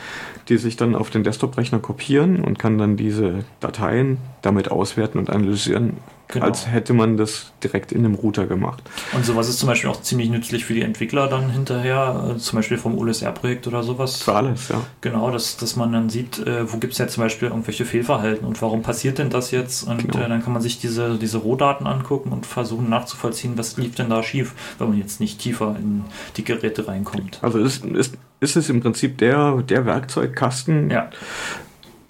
die 0.49 0.57
sich 0.59 0.77
dann 0.77 0.95
auf 0.95 1.11
den 1.11 1.25
Desktop-Rechner 1.25 1.81
kopieren 1.81 2.41
und 2.41 2.59
kann 2.59 2.79
dann 2.79 2.97
diese 2.97 3.45
Dateien 3.59 4.19
damit 4.43 4.71
auswerten 4.71 5.19
und 5.19 5.29
analysieren, 5.29 5.95
genau. 6.31 6.47
als 6.47 6.67
hätte 6.67 6.93
man 6.93 7.17
das 7.17 7.53
direkt 7.63 7.93
in 7.93 8.05
einem 8.05 8.15
Router 8.15 8.47
gemacht. 8.47 8.83
Und 9.13 9.25
sowas 9.25 9.49
ist 9.49 9.59
zum 9.59 9.69
Beispiel 9.69 9.91
auch 9.91 10.01
ziemlich 10.03 10.31
nützlich 10.31 10.65
für 10.65 10.75
die 10.75 10.83
Entwickler 10.83 11.29
dann 11.29 11.51
hinterher, 11.51 12.35
äh, 12.35 12.39
zum 12.39 12.59
Beispiel 12.59 12.79
vom 12.79 12.97
OLSR-Projekt 12.99 13.67
oder 13.67 13.83
sowas. 13.83 14.23
Für 14.23 14.35
alles, 14.35 14.69
ja. 14.69 14.81
Genau, 15.01 15.31
dass, 15.31 15.57
dass 15.57 15.77
man 15.77 15.93
dann 15.93 16.09
sieht, 16.09 16.39
äh, 16.39 16.71
wo 16.71 16.79
gibt 16.79 16.93
es 16.93 16.99
ja 16.99 17.09
zum 17.09 17.23
Beispiel 17.23 17.49
irgendwelche 17.49 17.85
Fehlverhalten 17.85 18.47
und 18.47 18.61
warum 18.63 18.83
passiert 18.83 19.19
denn 19.19 19.31
das 19.31 19.51
jetzt? 19.51 19.83
Und 19.85 19.99
genau. 19.99 20.25
äh, 20.25 20.29
dann 20.29 20.43
kann 20.43 20.53
man 20.53 20.63
sich 20.63 20.79
diese, 20.79 21.19
diese 21.19 21.39
Rohdaten 21.39 21.87
angucken 21.87 22.33
und 22.33 22.47
versuchen 22.47 22.89
nachzuvollziehen, 22.89 23.57
was 23.57 23.77
lief 23.77 23.95
denn 23.95 24.11
da 24.11 24.23
schief, 24.23 24.55
wenn 24.79 24.89
man 24.89 24.99
jetzt 24.99 25.21
nicht 25.21 25.41
tiefer 25.41 25.77
in 25.79 26.05
die 26.37 26.45
Geräte 26.45 26.87
reinkommt. 26.87 27.39
Also 27.43 27.59
ist, 27.59 27.85
ist, 27.85 28.17
ist 28.41 28.57
es 28.57 28.69
im 28.71 28.81
Prinzip 28.81 29.19
der, 29.19 29.63
der 29.63 29.87
Werkzeugkasten, 29.87 30.91
ja. 30.91 31.11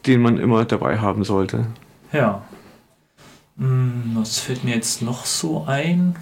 den 0.06 0.20
man 0.20 0.38
immer 0.38 0.64
dabei 0.64 0.98
haben 0.98 1.24
sollte. 1.24 1.66
Ja. 2.12 2.42
Hm, 3.60 4.12
was 4.14 4.38
fällt 4.38 4.64
mir 4.64 4.74
jetzt 4.74 5.02
noch 5.02 5.26
so 5.26 5.64
ein? 5.66 6.16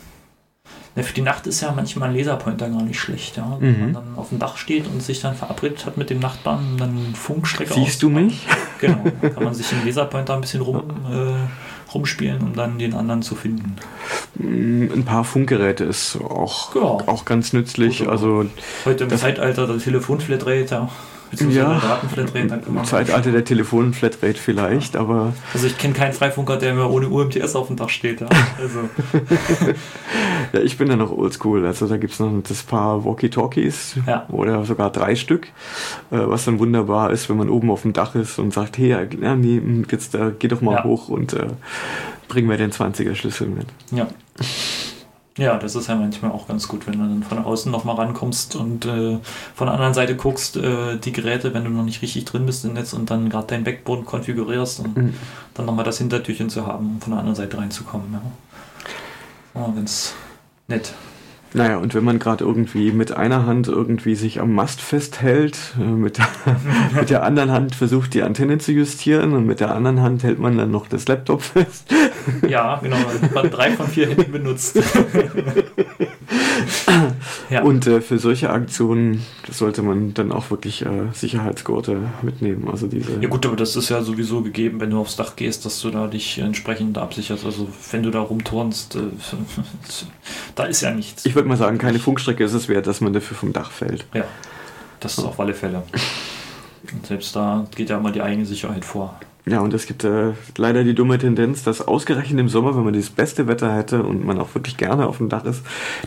Ja, 0.97 1.05
für 1.05 1.15
die 1.15 1.23
Nacht 1.23 1.47
ist 1.47 1.61
ja 1.61 1.71
manchmal 1.71 2.09
ein 2.09 2.17
Laserpointer 2.17 2.69
gar 2.69 2.83
nicht 2.83 2.99
schlecht, 2.99 3.37
ja. 3.37 3.57
Wenn 3.61 3.73
mhm. 3.73 3.81
man 3.81 3.93
dann 3.93 4.17
auf 4.17 4.31
dem 4.31 4.41
Dach 4.41 4.57
steht 4.57 4.89
und 4.89 5.01
sich 5.01 5.21
dann 5.21 5.37
verabredet 5.37 5.87
hat 5.87 5.97
mit 5.97 6.11
dem 6.11 6.19
Nachbarn, 6.19 6.77
dann 6.77 7.15
Funkstrecke 7.15 7.75
Siehst 7.75 8.03
du 8.03 8.11
mich? 8.11 8.47
Genau, 8.81 9.03
kann 9.21 9.43
man 9.43 9.55
sich 9.55 9.73
im 9.73 9.85
Laserpointer 9.85 10.35
ein 10.35 10.41
bisschen 10.41 10.61
rum, 10.61 10.85
äh, 11.11 11.93
rumspielen, 11.93 12.41
um 12.43 12.55
dann 12.55 12.79
den 12.79 12.95
anderen 12.95 13.23
zu 13.23 13.35
finden. 13.35 13.75
Hm, 14.37 14.93
ein 14.93 15.05
paar 15.05 15.25
Funkgeräte 15.25 15.83
ist 15.83 16.17
auch, 16.17 16.77
ja. 16.77 16.83
auch 16.83 17.25
ganz 17.25 17.53
nützlich. 17.53 17.99
Gut, 17.99 18.09
also 18.09 18.47
heute 18.85 19.05
im 19.05 19.11
Zeitalter 19.11 19.67
der 19.67 19.79
Telefonflatrate, 19.79 20.75
ja. 20.75 20.89
Ja, 21.51 21.79
Datenflatrate. 21.79 22.61
Im 22.67 22.85
Zeitalter 22.85 23.33
der 23.33 23.45
Telefonflatrate 23.45 24.35
vielleicht, 24.35 24.97
aber. 24.97 25.35
Also 25.53 25.67
ich 25.67 25.77
kenne 25.77 25.95
keinen 25.95 26.13
Freifunker, 26.13 26.57
der 26.57 26.75
mir 26.75 26.89
ohne 26.89 27.09
UMTS 27.09 27.55
auf 27.57 27.69
dem 27.69 27.77
Dach 27.77 27.89
steht. 27.89 28.21
Ja, 28.21 28.29
also. 28.59 28.89
ja 30.53 30.61
ich 30.61 30.79
bin 30.79 30.89
ja 30.89 30.97
noch 30.97 31.11
oldschool. 31.11 31.67
Also 31.67 31.87
da 31.87 31.97
gibt 31.97 32.13
es 32.13 32.21
noch 32.21 32.33
das 32.47 32.63
paar 32.63 33.05
Walkie-Talkies 33.05 33.97
ja. 34.07 34.27
oder 34.31 34.65
sogar 34.65 34.91
drei 34.91 35.15
Stück, 35.15 35.47
äh, 36.11 36.19
was 36.19 36.45
dann 36.45 36.59
wunderbar 36.59 37.11
ist, 37.11 37.29
wenn 37.29 37.37
man 37.37 37.49
oben 37.49 37.71
auf 37.71 37.83
dem 37.83 37.93
Dach 37.93 38.15
ist 38.15 38.39
und 38.39 38.55
sagt, 38.55 38.79
hey, 38.79 39.07
ja, 39.21 39.37
nee, 39.37 39.61
jetzt 39.91 40.15
äh, 40.15 40.33
geh 40.39 40.49
doch 40.49 40.61
mal 40.61 40.77
ja. 40.77 40.85
hoch 40.85 41.09
und 41.09 41.35
äh, 41.35 41.49
bring 42.29 42.47
mir 42.47 42.57
den 42.57 42.71
20er 42.71 43.15
Schlüssel 43.15 43.49
mit. 43.49 43.67
Ja. 43.91 44.09
Ja, 45.39 45.57
das 45.57 45.77
ist 45.77 45.87
ja 45.87 45.95
manchmal 45.95 46.33
auch 46.33 46.49
ganz 46.49 46.67
gut, 46.67 46.87
wenn 46.89 46.95
du 46.95 46.99
dann 46.99 47.23
von 47.23 47.39
außen 47.39 47.71
nochmal 47.71 47.95
rankommst 47.95 48.57
und 48.57 48.85
äh, 48.87 49.19
von 49.55 49.67
der 49.69 49.75
anderen 49.75 49.95
Seite 49.95 50.17
guckst, 50.17 50.57
äh, 50.57 50.97
die 50.99 51.13
Geräte, 51.13 51.55
wenn 51.55 51.65
du 51.65 51.71
noch 51.71 51.85
nicht 51.85 52.03
richtig 52.03 52.25
drin 52.25 52.45
bist 52.45 52.65
im 52.65 52.73
Netz 52.73 52.93
und 52.93 53.09
dann 53.09 53.31
gerade 53.31 53.47
dein 53.47 53.63
Backbone 53.63 54.03
konfigurierst 54.03 54.81
und 54.81 54.97
mhm. 54.97 55.15
dann 55.55 55.67
nochmal 55.67 55.85
das 55.85 55.99
Hintertürchen 55.99 56.51
zu 56.51 56.67
haben, 56.67 56.95
um 56.95 57.01
von 57.01 57.13
der 57.13 57.21
anderen 57.21 57.37
Seite 57.37 57.57
reinzukommen. 57.57 58.13
Ja. 58.13 58.21
Oh, 59.55 59.71
ganz 59.73 60.15
nett. 60.67 60.93
Naja, 61.55 61.79
und 61.79 61.95
wenn 61.95 62.05
man 62.05 62.19
gerade 62.19 62.45
irgendwie 62.45 62.93
mit 62.93 63.13
einer 63.13 63.47
Hand 63.47 63.69
irgendwie 63.69 64.15
sich 64.15 64.41
am 64.41 64.55
Mast 64.55 64.81
festhält, 64.81 65.59
äh, 65.79 65.83
mit 65.83 66.19
der, 66.19 66.29
mit 67.01 67.11
der 67.11 67.23
anderen 67.23 67.51
Hand 67.51 67.75
versucht 67.75 68.15
die 68.15 68.23
Antenne 68.23 68.59
zu 68.59 68.73
justieren 68.73 69.33
und 69.33 69.47
mit 69.47 69.61
der 69.61 69.75
anderen 69.75 70.03
Hand 70.03 70.23
hält 70.25 70.39
man 70.39 70.59
dann 70.59 70.71
noch 70.71 70.89
das 70.89 71.09
Laptop 71.09 71.43
fest. 71.43 71.93
Ja, 72.47 72.79
genau, 72.83 72.97
man 73.35 73.51
drei 73.51 73.73
von 73.73 73.89
vier 73.89 74.09
Händen 74.09 74.31
benutzt. 74.31 74.79
ja. 77.51 77.63
Und 77.63 77.87
äh, 77.87 78.01
für 78.01 78.19
solche 78.19 78.51
Aktionen 78.51 79.25
sollte 79.51 79.83
man 79.83 80.15
dann 80.15 80.33
auch 80.33 80.51
wirklich 80.51 80.85
äh, 80.85 81.13
Sicherheitsgurte 81.13 81.99
mitnehmen. 82.23 82.69
Also 82.71 82.87
diese 82.87 83.21
ja 83.21 83.29
gut, 83.29 83.47
aber 83.47 83.57
das 83.57 83.77
ist 83.77 83.89
ja 83.89 84.03
sowieso 84.03 84.43
gegeben, 84.43 84.81
wenn 84.81 84.91
du 84.91 84.99
aufs 84.99 85.17
Dach 85.17 85.37
gehst, 85.37 85.65
dass 85.65 85.81
du 85.81 85.91
da 85.91 86.07
dich 86.07 86.39
entsprechend 86.39 86.99
absicherst. 86.99 87.45
Also 87.45 87.69
wenn 87.91 88.03
du 88.03 88.11
da 88.11 88.21
rumturnst, 88.21 88.97
äh, 88.97 89.01
da 90.55 90.65
ist 90.65 90.81
ja 90.81 90.93
nichts. 90.93 91.25
Ich 91.27 91.35
würde 91.35 91.49
mal 91.49 91.57
sagen, 91.57 91.79
keine 91.79 91.99
Funkstrecke 91.99 92.45
ist 92.45 92.55
es 92.55 92.69
wert, 92.69 92.87
dass 92.87 93.01
man 93.01 93.13
dafür 93.13 93.37
vom 93.37 93.53
Dach 93.53 93.71
fällt. 93.71 94.07
Ja, 94.15 94.25
das 95.01 95.19
ist 95.19 95.25
auf 95.25 95.39
alle 95.41 95.55
Fälle. 95.55 95.83
Und 96.93 97.07
selbst 97.07 97.35
da 97.35 97.67
geht 97.75 97.91
ja 97.91 97.99
immer 97.99 98.13
die 98.13 98.23
eigene 98.23 98.47
Sicherheit 98.47 98.85
vor. 98.85 99.19
Ja, 99.49 99.61
und 99.61 99.73
es 99.73 99.87
gibt 99.87 100.05
äh, 100.05 100.33
leider 100.57 100.85
die 100.85 100.95
dumme 100.95 101.19
Tendenz, 101.19 101.63
dass 101.63 101.81
ausgerechnet 101.81 102.39
im 102.39 102.49
Sommer, 102.49 102.77
wenn 102.77 102.85
man 102.85 102.93
das 102.93 103.09
beste 103.09 103.47
Wetter 103.47 103.75
hätte 103.75 104.03
und 104.03 104.25
man 104.25 104.39
auch 104.39 104.55
wirklich 104.55 104.77
gerne 104.77 105.07
auf 105.07 105.19
dem 105.19 105.31
Dach 105.31 105.45
ist, 105.45 105.63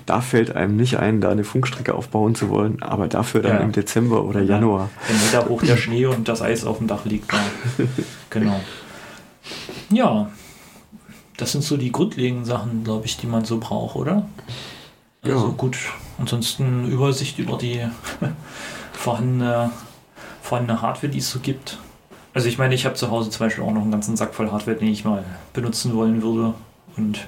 da 0.05 0.21
fällt 0.21 0.55
einem 0.55 0.75
nicht 0.75 0.97
ein, 0.97 1.21
da 1.21 1.29
eine 1.31 1.43
Funkstrecke 1.43 1.95
aufbauen 1.95 2.35
zu 2.35 2.49
wollen, 2.49 2.83
aber 2.83 3.07
dafür 3.07 3.41
dann 3.41 3.57
ja. 3.57 3.59
im 3.59 3.71
Dezember 3.71 4.23
oder 4.23 4.41
Januar. 4.41 4.89
Wenn 5.07 5.17
da 5.31 5.47
hoch 5.47 5.63
der 5.63 5.77
Schnee 5.77 6.05
und 6.05 6.27
das 6.27 6.41
Eis 6.41 6.65
auf 6.65 6.77
dem 6.77 6.87
Dach 6.87 7.05
liegt. 7.05 7.33
Ja. 7.33 7.39
genau. 8.29 8.59
Ja, 9.89 10.29
das 11.37 11.53
sind 11.53 11.63
so 11.63 11.77
die 11.77 11.91
grundlegenden 11.91 12.45
Sachen, 12.45 12.83
glaube 12.83 13.07
ich, 13.07 13.17
die 13.17 13.27
man 13.27 13.43
so 13.43 13.57
braucht, 13.57 13.95
oder? 13.95 14.27
Also 15.23 15.47
ja. 15.47 15.53
gut, 15.57 15.77
ansonsten 16.19 16.87
Übersicht 16.91 17.39
über 17.39 17.57
die 17.57 17.81
vorhandene, 18.93 19.71
vorhandene 20.43 20.81
Hardware, 20.81 21.11
die 21.11 21.17
es 21.19 21.31
so 21.31 21.39
gibt. 21.39 21.79
Also 22.33 22.47
ich 22.47 22.57
meine, 22.57 22.73
ich 22.73 22.85
habe 22.85 22.95
zu 22.95 23.11
Hause 23.11 23.29
zum 23.29 23.45
Beispiel 23.45 23.63
auch 23.63 23.71
noch 23.71 23.81
einen 23.81 23.91
ganzen 23.91 24.15
Sack 24.15 24.33
voll 24.33 24.51
Hardware, 24.51 24.77
den 24.77 24.87
ich 24.87 25.03
mal 25.03 25.23
benutzen 25.53 25.93
wollen 25.95 26.21
würde 26.21 26.53
und 26.97 27.27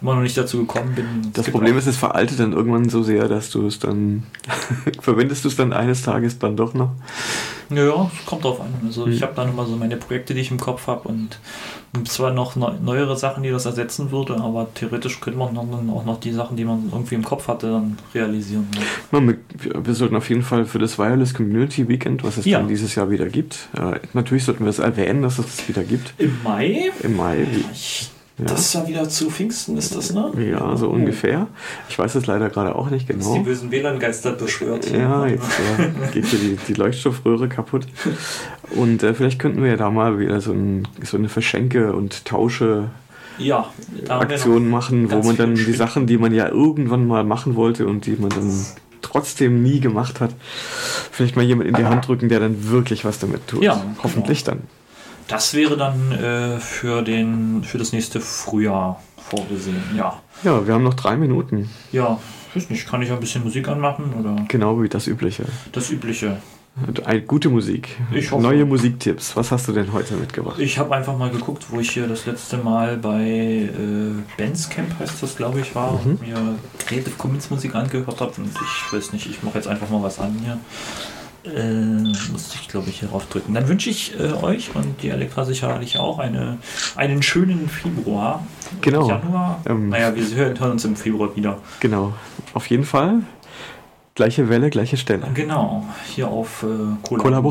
immer 0.00 0.14
noch 0.14 0.22
nicht 0.22 0.36
dazu 0.36 0.58
gekommen 0.58 0.94
bin. 0.94 1.06
Das 1.32 1.50
Problem 1.50 1.78
ist, 1.78 1.86
es 1.86 1.96
veraltet 1.96 2.40
dann 2.40 2.52
irgendwann 2.52 2.88
so 2.88 3.02
sehr, 3.02 3.28
dass 3.28 3.50
du 3.50 3.66
es 3.66 3.78
dann 3.78 4.24
verwendest 5.00 5.44
du 5.44 5.48
es 5.48 5.56
dann 5.56 5.72
eines 5.72 6.02
Tages 6.02 6.38
dann 6.38 6.56
doch 6.56 6.74
noch. 6.74 6.90
Ja, 7.70 8.10
es 8.18 8.26
kommt 8.26 8.44
drauf 8.44 8.60
an. 8.60 8.68
Also 8.84 9.06
hm. 9.06 9.12
ich 9.12 9.22
habe 9.22 9.32
dann 9.34 9.48
immer 9.48 9.64
so 9.64 9.76
meine 9.76 9.96
Projekte, 9.96 10.34
die 10.34 10.40
ich 10.40 10.50
im 10.50 10.60
Kopf 10.60 10.86
habe 10.86 11.08
und 11.08 11.38
zwar 12.04 12.32
noch 12.32 12.56
neuere 12.56 13.16
Sachen, 13.16 13.44
die 13.44 13.50
das 13.50 13.66
ersetzen 13.66 14.10
würde, 14.10 14.36
aber 14.36 14.66
theoretisch 14.74 15.20
könnte 15.20 15.38
man 15.38 15.54
dann 15.54 15.88
auch 15.90 16.04
noch 16.04 16.18
die 16.18 16.32
Sachen, 16.32 16.56
die 16.56 16.64
man 16.64 16.90
irgendwie 16.92 17.14
im 17.14 17.24
Kopf 17.24 17.48
hatte, 17.48 17.70
dann 17.70 17.98
realisieren. 18.14 18.66
Ja. 19.12 19.20
Wir 19.82 19.94
sollten 19.94 20.16
auf 20.16 20.28
jeden 20.28 20.42
Fall 20.42 20.66
für 20.66 20.78
das 20.78 20.98
Wireless 20.98 21.34
Community 21.34 21.88
Weekend, 21.88 22.24
was 22.24 22.36
es 22.36 22.46
ja. 22.46 22.58
dann 22.58 22.68
dieses 22.68 22.94
Jahr 22.94 23.10
wieder 23.10 23.28
gibt, 23.28 23.68
äh, 23.74 24.00
natürlich 24.12 24.44
sollten 24.44 24.64
wir 24.64 24.70
es 24.70 24.80
erwähnen, 24.80 25.22
dass 25.22 25.38
es 25.38 25.46
das 25.46 25.68
wieder 25.68 25.84
gibt. 25.84 26.14
Im 26.18 26.42
Mai? 26.42 26.90
Im 27.02 27.16
Mai. 27.16 27.46
Ich 27.72 28.10
Ja. 28.36 28.46
Das 28.46 28.60
ist 28.62 28.74
ja 28.74 28.88
wieder 28.88 29.08
zu 29.08 29.30
Pfingsten, 29.30 29.76
ist 29.78 29.94
das, 29.94 30.12
ne? 30.12 30.32
Ja, 30.50 30.76
so 30.76 30.88
ungefähr. 30.88 31.46
Ich 31.88 31.96
weiß 31.96 32.16
es 32.16 32.26
leider 32.26 32.50
gerade 32.50 32.74
auch 32.74 32.90
nicht 32.90 33.08
Dass 33.08 33.18
die 33.18 33.22
genau. 33.22 33.44
bösen 33.44 33.70
WLAN-Geister 33.70 34.32
beschwört. 34.32 34.90
Ja, 34.90 35.26
jetzt 35.26 35.48
äh, 35.78 36.12
geht 36.12 36.26
hier 36.26 36.40
die, 36.40 36.58
die 36.66 36.74
Leuchtstoffröhre 36.74 37.48
kaputt. 37.48 37.86
Und 38.70 39.04
äh, 39.04 39.14
vielleicht 39.14 39.38
könnten 39.38 39.62
wir 39.62 39.70
ja 39.70 39.76
da 39.76 39.88
mal 39.88 40.18
wieder 40.18 40.40
so, 40.40 40.50
ein, 40.50 40.88
so 41.04 41.16
eine 41.16 41.28
Verschenke- 41.28 41.92
und 41.92 42.24
Tausche-Aktion 42.24 42.90
Ja, 43.38 43.70
noch 44.08 44.60
machen, 44.60 45.12
wo 45.12 45.22
man 45.22 45.36
dann 45.36 45.54
die. 45.54 45.72
Sachen, 45.72 46.08
die 46.08 46.18
man 46.18 46.34
ja 46.34 46.48
irgendwann 46.48 47.06
mal 47.06 47.22
machen 47.22 47.54
wollte 47.54 47.86
und 47.86 48.06
die 48.06 48.16
man 48.16 48.30
dann 48.30 48.50
trotzdem 49.00 49.62
nie 49.62 49.78
gemacht 49.78 50.20
hat, 50.20 50.34
vielleicht 51.12 51.36
mal 51.36 51.44
jemand 51.44 51.68
in 51.68 51.76
die 51.76 51.84
Hand 51.84 52.08
drücken, 52.08 52.28
der 52.28 52.40
dann 52.40 52.68
wirklich 52.68 53.04
was 53.04 53.20
damit 53.20 53.46
tut. 53.46 53.62
Ja, 53.62 53.80
Hoffentlich 54.02 54.42
dann. 54.42 54.62
Das 55.28 55.54
wäre 55.54 55.76
dann 55.76 56.12
äh, 56.12 56.58
für, 56.58 57.02
den, 57.02 57.64
für 57.64 57.78
das 57.78 57.92
nächste 57.92 58.20
Frühjahr 58.20 59.02
vorgesehen. 59.28 59.82
Ja. 59.96 60.20
Ja, 60.42 60.66
wir 60.66 60.74
haben 60.74 60.84
noch 60.84 60.94
drei 60.94 61.16
Minuten. 61.16 61.70
Ja, 61.92 62.18
weiß 62.54 62.68
nicht, 62.70 62.86
kann 62.86 63.00
ich 63.02 63.10
ein 63.10 63.20
bisschen 63.20 63.42
Musik 63.42 63.68
anmachen 63.68 64.12
oder 64.20 64.36
Genau 64.48 64.80
wie 64.82 64.88
das 64.88 65.06
Übliche. 65.06 65.44
das 65.72 65.90
Übliche? 65.90 66.36
Eine 67.04 67.22
gute 67.22 67.50
Musik. 67.50 67.96
Ich 68.12 68.32
hoffe. 68.32 68.42
Neue 68.42 68.64
Musiktipps. 68.64 69.36
Was 69.36 69.52
hast 69.52 69.68
du 69.68 69.72
denn 69.72 69.92
heute 69.92 70.14
mitgebracht? 70.16 70.58
Ich 70.58 70.76
habe 70.76 70.92
einfach 70.92 71.16
mal 71.16 71.30
geguckt, 71.30 71.66
wo 71.70 71.78
ich 71.78 71.90
hier 71.92 72.08
das 72.08 72.26
letzte 72.26 72.56
Mal 72.58 72.96
bei 72.96 73.22
äh, 73.22 73.70
Bandscamp 74.36 74.98
heißt 74.98 75.22
das, 75.22 75.36
glaube 75.36 75.60
ich, 75.60 75.72
war 75.76 75.92
und 76.04 76.20
mir 76.20 76.36
Creative 76.84 77.12
Commons 77.16 77.48
Musik 77.48 77.76
angehört 77.76 78.20
habe. 78.20 78.32
Und 78.38 78.48
ich 78.48 78.92
weiß 78.92 79.12
nicht, 79.12 79.26
ich 79.30 79.40
mache 79.44 79.54
jetzt 79.54 79.68
einfach 79.68 79.88
mal 79.88 80.02
was 80.02 80.18
an 80.18 80.36
hier. 80.42 80.58
Äh, 81.44 82.30
musste 82.32 82.56
ich, 82.60 82.68
glaube 82.68 82.88
ich, 82.88 83.00
hier 83.00 83.08
drauf 83.08 83.26
drücken. 83.26 83.52
Dann 83.54 83.68
wünsche 83.68 83.90
ich 83.90 84.18
äh, 84.18 84.32
euch 84.32 84.74
und 84.74 85.02
die 85.02 85.10
Elektra 85.10 85.44
sicherlich 85.44 85.98
auch 85.98 86.18
eine, 86.18 86.58
einen 86.96 87.22
schönen 87.22 87.68
Februar. 87.68 88.46
Genau. 88.80 89.08
Januar. 89.08 89.60
Ähm, 89.66 89.90
naja, 89.90 90.14
wir 90.14 90.24
hören 90.34 90.58
hören 90.58 90.70
uns 90.72 90.84
im 90.84 90.96
Februar 90.96 91.36
wieder. 91.36 91.58
Genau. 91.80 92.14
Auf 92.54 92.66
jeden 92.68 92.84
Fall. 92.84 93.20
Gleiche 94.14 94.48
Welle, 94.48 94.70
gleiche 94.70 94.96
Stelle. 94.96 95.26
Genau, 95.34 95.84
hier 96.14 96.28
auf 96.28 96.62
äh, 96.62 96.66
Kollab- 97.06 97.42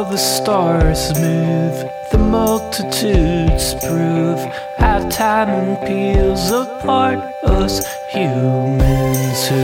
The 0.00 0.16
stars 0.16 1.12
move, 1.20 1.84
the 2.10 2.18
multitudes 2.18 3.74
prove 3.84 4.40
how 4.78 5.06
time 5.10 5.76
peels 5.86 6.50
apart 6.50 7.18
us 7.44 7.86
humans 8.10 9.46
who 9.46 9.62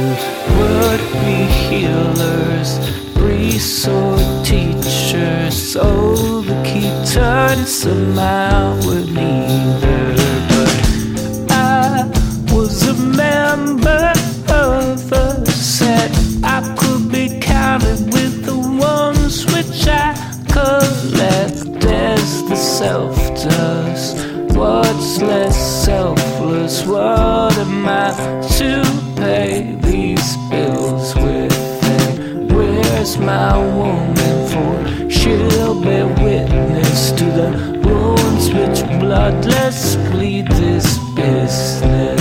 would 0.59 1.03
be 1.25 1.38
healers, 1.66 2.79
priests 3.14 3.88
or 3.88 4.18
teachers. 4.44 5.75
Oh, 5.81 6.14
so 6.14 6.42
the 6.42 6.62
key 6.64 6.90
turns 7.12 7.72
somehow 7.83 8.79
we're 8.87 9.07
neither, 9.07 9.95
self 22.78 23.16
does. 23.42 24.14
What's 24.54 25.22
less 25.22 25.56
selfless? 25.86 26.84
What 26.84 27.56
am 27.56 27.88
I 27.88 28.10
to 28.58 28.82
pay 29.16 29.76
these 29.80 30.36
bills 30.50 31.14
with? 31.14 31.84
And 31.84 32.52
where's 32.52 33.16
my 33.16 33.56
woman 33.56 34.36
for? 34.52 35.10
She'll 35.10 35.80
bear 35.80 36.06
witness 36.22 37.12
to 37.12 37.24
the 37.24 37.48
wounds 37.82 38.46
which 38.50 39.00
bloodless 39.00 39.96
bleed 40.10 40.48
this 40.48 40.98
business. 41.14 42.15